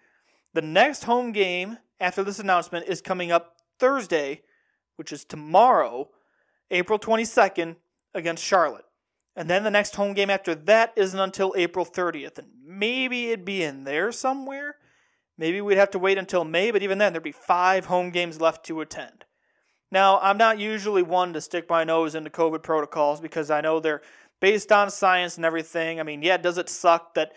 The 0.55 0.63
next 0.63 1.05
home 1.05 1.33
game 1.33 1.79
after 2.01 2.25
this 2.25 2.39
announcement 2.39 2.87
is 2.89 3.03
coming 3.03 3.31
up 3.31 3.57
Thursday, 3.79 4.43
which 4.97 5.13
is 5.13 5.25
tomorrow, 5.25 6.09
April 6.71 6.99
22nd, 6.99 7.77
against 8.15 8.43
Charlotte. 8.43 8.85
And 9.37 9.49
then 9.49 9.63
the 9.63 9.71
next 9.71 9.95
home 9.95 10.15
game 10.15 10.31
after 10.31 10.55
that 10.55 10.93
isn't 10.97 11.21
until 11.21 11.55
April 11.57 11.85
30th. 11.85 12.39
And 12.39 12.49
maybe 12.65 13.29
it'd 13.29 13.45
be 13.45 13.63
in 13.63 13.85
there 13.85 14.11
somewhere. 14.11 14.77
Maybe 15.37 15.61
we'd 15.61 15.79
have 15.79 15.93
to 15.93 15.99
wait 15.99 16.19
until 16.19 16.45
May, 16.45 16.73
but 16.73 16.83
even 16.83 16.99
then, 16.99 17.13
there'd 17.13 17.23
be 17.23 17.31
five 17.31 17.87
home 17.87 18.11
games 18.11 18.41
left 18.41 18.67
to 18.67 18.81
attend. 18.81 19.25
Now, 19.91 20.19
I'm 20.21 20.37
not 20.37 20.59
usually 20.59 21.03
one 21.03 21.33
to 21.33 21.41
stick 21.41 21.69
my 21.69 21.85
nose 21.85 22.15
into 22.15 22.31
COVID 22.31 22.63
protocols 22.63 23.21
because 23.21 23.51
I 23.51 23.61
know 23.61 23.81
they're 23.81 24.03
based 24.41 24.71
on 24.71 24.91
science 24.91 25.37
and 25.37 25.47
everything. 25.47 25.99
I 25.99 26.03
mean, 26.03 26.23
yeah, 26.23 26.37
does 26.37 26.59
it 26.59 26.69
suck 26.69 27.15
that 27.15 27.33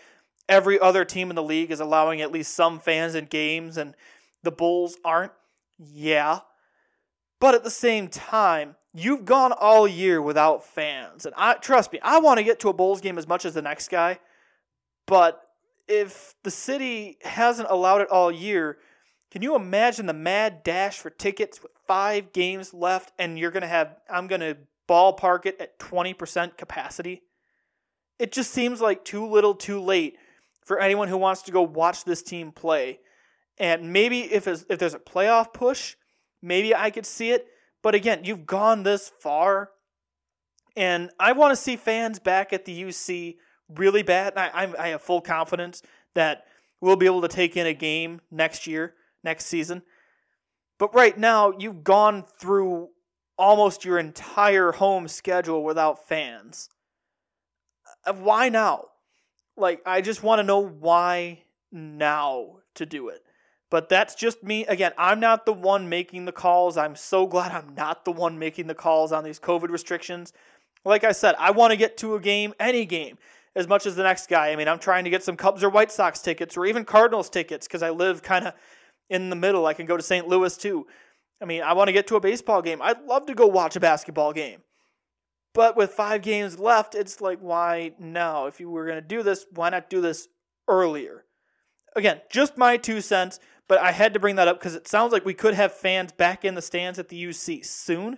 every 0.48 0.78
other 0.78 1.04
team 1.04 1.30
in 1.30 1.36
the 1.36 1.42
league 1.42 1.70
is 1.70 1.80
allowing 1.80 2.20
at 2.20 2.32
least 2.32 2.54
some 2.54 2.78
fans 2.78 3.14
in 3.14 3.24
games 3.24 3.76
and 3.76 3.94
the 4.42 4.52
Bulls 4.52 4.96
aren't? 5.04 5.32
Yeah. 5.78 6.40
But 7.40 7.54
at 7.54 7.64
the 7.64 7.70
same 7.70 8.08
time, 8.08 8.76
you've 8.92 9.24
gone 9.24 9.52
all 9.52 9.88
year 9.88 10.20
without 10.20 10.64
fans. 10.64 11.24
And 11.24 11.34
I 11.36 11.54
trust 11.54 11.92
me, 11.92 12.00
I 12.02 12.20
want 12.20 12.38
to 12.38 12.44
get 12.44 12.60
to 12.60 12.68
a 12.68 12.74
Bulls 12.74 13.00
game 13.00 13.18
as 13.18 13.26
much 13.26 13.44
as 13.44 13.54
the 13.54 13.62
next 13.62 13.88
guy. 13.88 14.18
But 15.06 15.42
if 15.88 16.34
the 16.42 16.50
city 16.50 17.18
hasn't 17.22 17.70
allowed 17.70 18.02
it 18.02 18.10
all 18.10 18.30
year, 18.30 18.78
can 19.32 19.40
you 19.40 19.56
imagine 19.56 20.04
the 20.04 20.12
mad 20.12 20.62
dash 20.62 20.98
for 20.98 21.08
tickets 21.08 21.62
with 21.62 21.72
five 21.86 22.34
games 22.34 22.74
left 22.74 23.12
and 23.18 23.38
you're 23.38 23.50
going 23.50 23.62
to 23.62 23.66
have, 23.66 23.96
I'm 24.10 24.26
going 24.26 24.42
to 24.42 24.58
ballpark 24.86 25.46
it 25.46 25.58
at 25.58 25.78
20% 25.78 26.58
capacity? 26.58 27.22
It 28.18 28.30
just 28.30 28.50
seems 28.50 28.82
like 28.82 29.06
too 29.06 29.26
little 29.26 29.54
too 29.54 29.80
late 29.80 30.18
for 30.66 30.78
anyone 30.78 31.08
who 31.08 31.16
wants 31.16 31.40
to 31.44 31.50
go 31.50 31.62
watch 31.62 32.04
this 32.04 32.22
team 32.22 32.52
play. 32.52 33.00
And 33.56 33.90
maybe 33.90 34.20
if 34.20 34.46
if 34.46 34.78
there's 34.78 34.92
a 34.92 34.98
playoff 34.98 35.54
push, 35.54 35.96
maybe 36.42 36.74
I 36.74 36.90
could 36.90 37.06
see 37.06 37.30
it. 37.30 37.46
But 37.82 37.94
again, 37.94 38.24
you've 38.24 38.44
gone 38.44 38.82
this 38.82 39.10
far, 39.20 39.70
and 40.76 41.10
I 41.18 41.32
want 41.32 41.52
to 41.52 41.56
see 41.56 41.76
fans 41.76 42.18
back 42.18 42.52
at 42.52 42.66
the 42.66 42.82
UC 42.82 43.36
really 43.70 44.02
bad. 44.02 44.34
I, 44.36 44.70
I 44.78 44.88
have 44.88 45.00
full 45.00 45.22
confidence 45.22 45.82
that 46.14 46.44
we'll 46.82 46.96
be 46.96 47.06
able 47.06 47.22
to 47.22 47.28
take 47.28 47.56
in 47.56 47.66
a 47.66 47.72
game 47.72 48.20
next 48.30 48.66
year, 48.66 48.94
next 49.24 49.46
season. 49.46 49.82
But 50.78 50.94
right 50.94 51.16
now, 51.16 51.52
you've 51.58 51.84
gone 51.84 52.24
through 52.40 52.88
almost 53.38 53.84
your 53.84 53.98
entire 53.98 54.72
home 54.72 55.08
schedule 55.08 55.64
without 55.64 56.08
fans. 56.08 56.68
Uh, 58.04 58.14
Why 58.14 58.48
now? 58.48 58.86
Like, 59.56 59.82
I 59.86 60.00
just 60.00 60.22
want 60.22 60.38
to 60.38 60.44
know 60.44 60.60
why 60.60 61.42
now 61.70 62.58
to 62.74 62.86
do 62.86 63.08
it. 63.08 63.22
But 63.70 63.88
that's 63.88 64.14
just 64.14 64.42
me. 64.42 64.66
Again, 64.66 64.92
I'm 64.98 65.18
not 65.18 65.46
the 65.46 65.52
one 65.52 65.88
making 65.88 66.24
the 66.24 66.32
calls. 66.32 66.76
I'm 66.76 66.94
so 66.94 67.26
glad 67.26 67.52
I'm 67.52 67.74
not 67.74 68.04
the 68.04 68.12
one 68.12 68.38
making 68.38 68.66
the 68.66 68.74
calls 68.74 69.12
on 69.12 69.24
these 69.24 69.40
COVID 69.40 69.70
restrictions. 69.70 70.32
Like 70.84 71.04
I 71.04 71.12
said, 71.12 71.36
I 71.38 71.52
want 71.52 71.70
to 71.70 71.76
get 71.76 71.96
to 71.98 72.14
a 72.14 72.20
game, 72.20 72.54
any 72.60 72.84
game, 72.84 73.16
as 73.54 73.68
much 73.68 73.86
as 73.86 73.96
the 73.96 74.02
next 74.02 74.28
guy. 74.28 74.50
I 74.50 74.56
mean, 74.56 74.68
I'm 74.68 74.78
trying 74.78 75.04
to 75.04 75.10
get 75.10 75.22
some 75.22 75.36
Cubs 75.36 75.62
or 75.62 75.70
White 75.70 75.92
Sox 75.92 76.20
tickets 76.20 76.56
or 76.56 76.66
even 76.66 76.84
Cardinals 76.84 77.30
tickets 77.30 77.66
because 77.66 77.82
I 77.82 77.90
live 77.90 78.22
kind 78.22 78.46
of 78.46 78.54
in 79.12 79.30
the 79.30 79.36
middle. 79.36 79.66
I 79.66 79.74
can 79.74 79.86
go 79.86 79.96
to 79.96 80.02
St. 80.02 80.26
Louis 80.26 80.56
too. 80.56 80.86
I 81.40 81.44
mean, 81.44 81.62
I 81.62 81.72
want 81.72 81.88
to 81.88 81.92
get 81.92 82.06
to 82.08 82.16
a 82.16 82.20
baseball 82.20 82.62
game. 82.62 82.80
I'd 82.80 83.04
love 83.04 83.26
to 83.26 83.34
go 83.34 83.46
watch 83.46 83.76
a 83.76 83.80
basketball 83.80 84.32
game. 84.32 84.62
But 85.54 85.76
with 85.76 85.90
five 85.90 86.22
games 86.22 86.58
left, 86.58 86.94
it's 86.94 87.20
like, 87.20 87.38
why 87.40 87.92
now? 87.98 88.46
If 88.46 88.58
you 88.58 88.70
were 88.70 88.86
going 88.86 89.00
to 89.00 89.06
do 89.06 89.22
this, 89.22 89.44
why 89.50 89.68
not 89.68 89.90
do 89.90 90.00
this 90.00 90.28
earlier? 90.66 91.24
Again, 91.94 92.22
just 92.30 92.56
my 92.56 92.78
two 92.78 93.02
cents, 93.02 93.38
but 93.68 93.78
I 93.78 93.92
had 93.92 94.14
to 94.14 94.20
bring 94.20 94.36
that 94.36 94.48
up 94.48 94.58
because 94.58 94.74
it 94.74 94.88
sounds 94.88 95.12
like 95.12 95.26
we 95.26 95.34
could 95.34 95.54
have 95.54 95.74
fans 95.74 96.12
back 96.12 96.44
in 96.44 96.54
the 96.54 96.62
stands 96.62 96.98
at 96.98 97.08
the 97.08 97.22
UC 97.22 97.66
soon. 97.66 98.16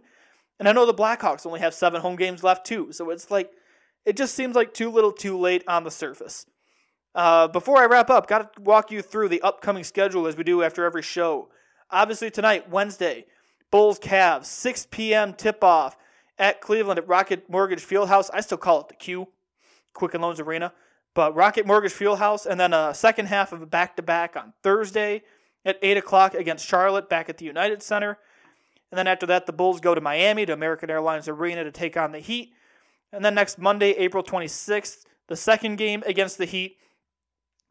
And 0.60 0.68
I 0.68 0.72
know 0.72 0.86
the 0.86 0.94
Blackhawks 0.94 1.44
only 1.44 1.58
have 1.58 1.74
seven 1.74 2.00
home 2.00 2.14
games 2.14 2.44
left 2.44 2.64
too, 2.64 2.92
so 2.92 3.10
it's 3.10 3.30
like, 3.30 3.50
it 4.04 4.16
just 4.16 4.34
seems 4.34 4.54
like 4.54 4.72
too 4.72 4.90
little 4.90 5.10
too 5.10 5.36
late 5.36 5.64
on 5.66 5.82
the 5.82 5.90
surface. 5.90 6.46
Uh, 7.14 7.46
before 7.46 7.78
I 7.78 7.86
wrap 7.86 8.10
up, 8.10 8.26
got 8.26 8.54
to 8.54 8.62
walk 8.62 8.90
you 8.90 9.00
through 9.00 9.28
the 9.28 9.40
upcoming 9.42 9.84
schedule 9.84 10.26
as 10.26 10.36
we 10.36 10.44
do 10.44 10.62
after 10.62 10.84
every 10.84 11.02
show. 11.02 11.48
Obviously, 11.90 12.30
tonight, 12.30 12.68
Wednesday, 12.68 13.26
Bulls 13.70 13.98
Cavs, 13.98 14.46
6 14.46 14.88
p.m. 14.90 15.32
tip 15.32 15.62
off 15.62 15.96
at 16.38 16.60
Cleveland 16.60 16.98
at 16.98 17.06
Rocket 17.06 17.48
Mortgage 17.48 17.84
Fieldhouse. 17.84 18.30
I 18.32 18.40
still 18.40 18.58
call 18.58 18.80
it 18.80 18.88
the 18.88 18.94
Q, 18.94 19.28
Quicken 19.92 20.20
Loans 20.20 20.40
Arena, 20.40 20.72
but 21.14 21.36
Rocket 21.36 21.66
Mortgage 21.66 21.92
Fieldhouse, 21.92 22.46
and 22.46 22.58
then 22.58 22.72
a 22.72 22.92
second 22.92 23.26
half 23.26 23.52
of 23.52 23.62
a 23.62 23.66
back 23.66 23.96
to 23.96 24.02
back 24.02 24.36
on 24.36 24.52
Thursday 24.62 25.22
at 25.64 25.78
8 25.82 25.96
o'clock 25.96 26.34
against 26.34 26.66
Charlotte 26.66 27.08
back 27.08 27.28
at 27.28 27.38
the 27.38 27.44
United 27.44 27.82
Center. 27.82 28.18
And 28.90 28.98
then 28.98 29.06
after 29.06 29.26
that, 29.26 29.46
the 29.46 29.52
Bulls 29.52 29.80
go 29.80 29.94
to 29.94 30.00
Miami 30.00 30.46
to 30.46 30.52
American 30.52 30.90
Airlines 30.90 31.28
Arena 31.28 31.64
to 31.64 31.72
take 31.72 31.96
on 31.96 32.12
the 32.12 32.18
Heat. 32.18 32.52
And 33.12 33.24
then 33.24 33.34
next 33.34 33.58
Monday, 33.58 33.90
April 33.92 34.22
26th, 34.22 35.04
the 35.28 35.36
second 35.36 35.76
game 35.76 36.02
against 36.06 36.38
the 36.38 36.44
Heat. 36.44 36.76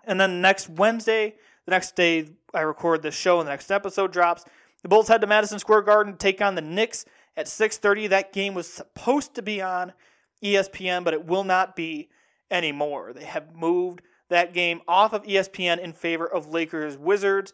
And 0.04 0.20
then 0.20 0.42
next 0.42 0.70
Wednesday, 0.70 1.36
the 1.66 1.72
next 1.72 1.96
day 1.96 2.30
I 2.54 2.62
record 2.62 3.02
this 3.02 3.16
show 3.16 3.40
and 3.40 3.48
the 3.48 3.52
next 3.52 3.72
episode 3.72 4.12
drops, 4.12 4.46
the 4.82 4.90
Bulls 4.90 5.08
head 5.08 5.22
to 5.22 5.28
Madison 5.28 5.60
Square 5.60 5.84
Garden 5.84 6.14
to 6.14 6.20
take 6.20 6.42
on 6.42 6.56
the 6.56 6.62
Knicks 6.62 7.06
at 7.38 7.48
6:30. 7.48 8.08
That 8.08 8.34
game 8.34 8.54
was 8.54 8.68
supposed 8.68 9.34
to 9.36 9.42
be 9.42 9.62
on 9.62 9.94
ESPN, 10.44 11.04
but 11.04 11.14
it 11.14 11.26
will 11.26 11.46
not 11.46 11.76
be 11.76 12.10
anymore. 12.52 13.14
They 13.14 13.24
have 13.24 13.56
moved 13.56 14.02
that 14.30 14.54
game 14.54 14.82
off 14.88 15.14
of 15.14 15.24
ESPN 15.24 15.80
in 15.80 15.94
favor 15.94 16.28
of 16.28 16.48
Lakers 16.48 16.98
Wizards. 16.98 17.54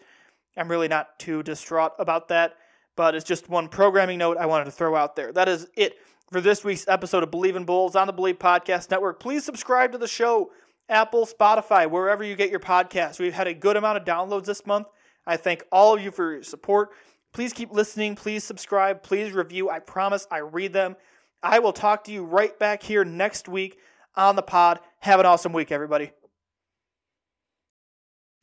I'm 0.57 0.69
really 0.69 0.87
not 0.87 1.19
too 1.19 1.43
distraught 1.43 1.93
about 1.99 2.29
that, 2.29 2.55
but 2.95 3.15
it's 3.15 3.25
just 3.25 3.47
one 3.49 3.69
programming 3.69 4.17
note 4.17 4.37
I 4.37 4.47
wanted 4.47 4.65
to 4.65 4.71
throw 4.71 4.95
out 4.95 5.15
there. 5.15 5.31
That 5.31 5.47
is 5.47 5.67
it 5.75 5.97
for 6.31 6.41
this 6.41 6.63
week's 6.63 6.87
episode 6.87 7.23
of 7.23 7.31
Believe 7.31 7.55
in 7.55 7.65
Bulls 7.65 7.95
on 7.95 8.07
the 8.07 8.13
Believe 8.13 8.39
Podcast 8.39 8.91
Network. 8.91 9.19
Please 9.19 9.43
subscribe 9.43 9.91
to 9.91 9.97
the 9.97 10.07
show, 10.07 10.51
Apple, 10.89 11.27
Spotify, 11.27 11.89
wherever 11.89 12.23
you 12.23 12.35
get 12.35 12.49
your 12.49 12.59
podcasts. 12.59 13.19
We've 13.19 13.33
had 13.33 13.47
a 13.47 13.53
good 13.53 13.77
amount 13.77 13.97
of 13.97 14.05
downloads 14.05 14.45
this 14.45 14.65
month. 14.65 14.87
I 15.25 15.37
thank 15.37 15.63
all 15.71 15.93
of 15.93 16.03
you 16.03 16.11
for 16.11 16.33
your 16.33 16.43
support. 16.43 16.89
Please 17.31 17.53
keep 17.53 17.71
listening. 17.71 18.15
Please 18.15 18.43
subscribe. 18.43 19.03
Please 19.03 19.31
review. 19.31 19.69
I 19.69 19.79
promise 19.79 20.27
I 20.31 20.39
read 20.39 20.73
them. 20.73 20.95
I 21.43 21.59
will 21.59 21.73
talk 21.73 22.05
to 22.05 22.11
you 22.11 22.25
right 22.25 22.57
back 22.57 22.81
here 22.81 23.05
next 23.05 23.47
week 23.47 23.77
on 24.15 24.35
the 24.35 24.41
pod. 24.41 24.79
Have 25.01 25.19
an 25.19 25.27
awesome 25.27 25.53
week, 25.53 25.71
everybody. 25.71 26.11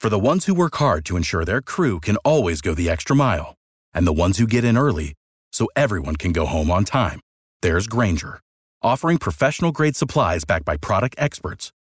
For 0.01 0.09
the 0.09 0.19
ones 0.19 0.47
who 0.47 0.55
work 0.55 0.77
hard 0.77 1.05
to 1.07 1.17
ensure 1.17 1.45
their 1.45 1.61
crew 1.61 1.99
can 1.99 2.17
always 2.19 2.61
go 2.61 2.75
the 2.75 2.89
extra 2.89 3.17
mile, 3.17 3.55
and 3.93 4.07
the 4.07 4.13
ones 4.13 4.39
who 4.39 4.47
get 4.47 4.63
in 4.63 4.79
early 4.79 5.15
so 5.53 5.69
everyone 5.75 6.17
can 6.17 6.33
go 6.33 6.47
home 6.47 6.71
on 6.71 6.85
time, 6.85 7.19
there's 7.63 7.89
Grainger, 7.89 8.41
offering 8.83 9.19
professional 9.19 9.73
grade 9.73 9.97
supplies 9.97 10.45
backed 10.45 10.67
by 10.67 10.77
product 10.77 11.17
experts 11.19 11.73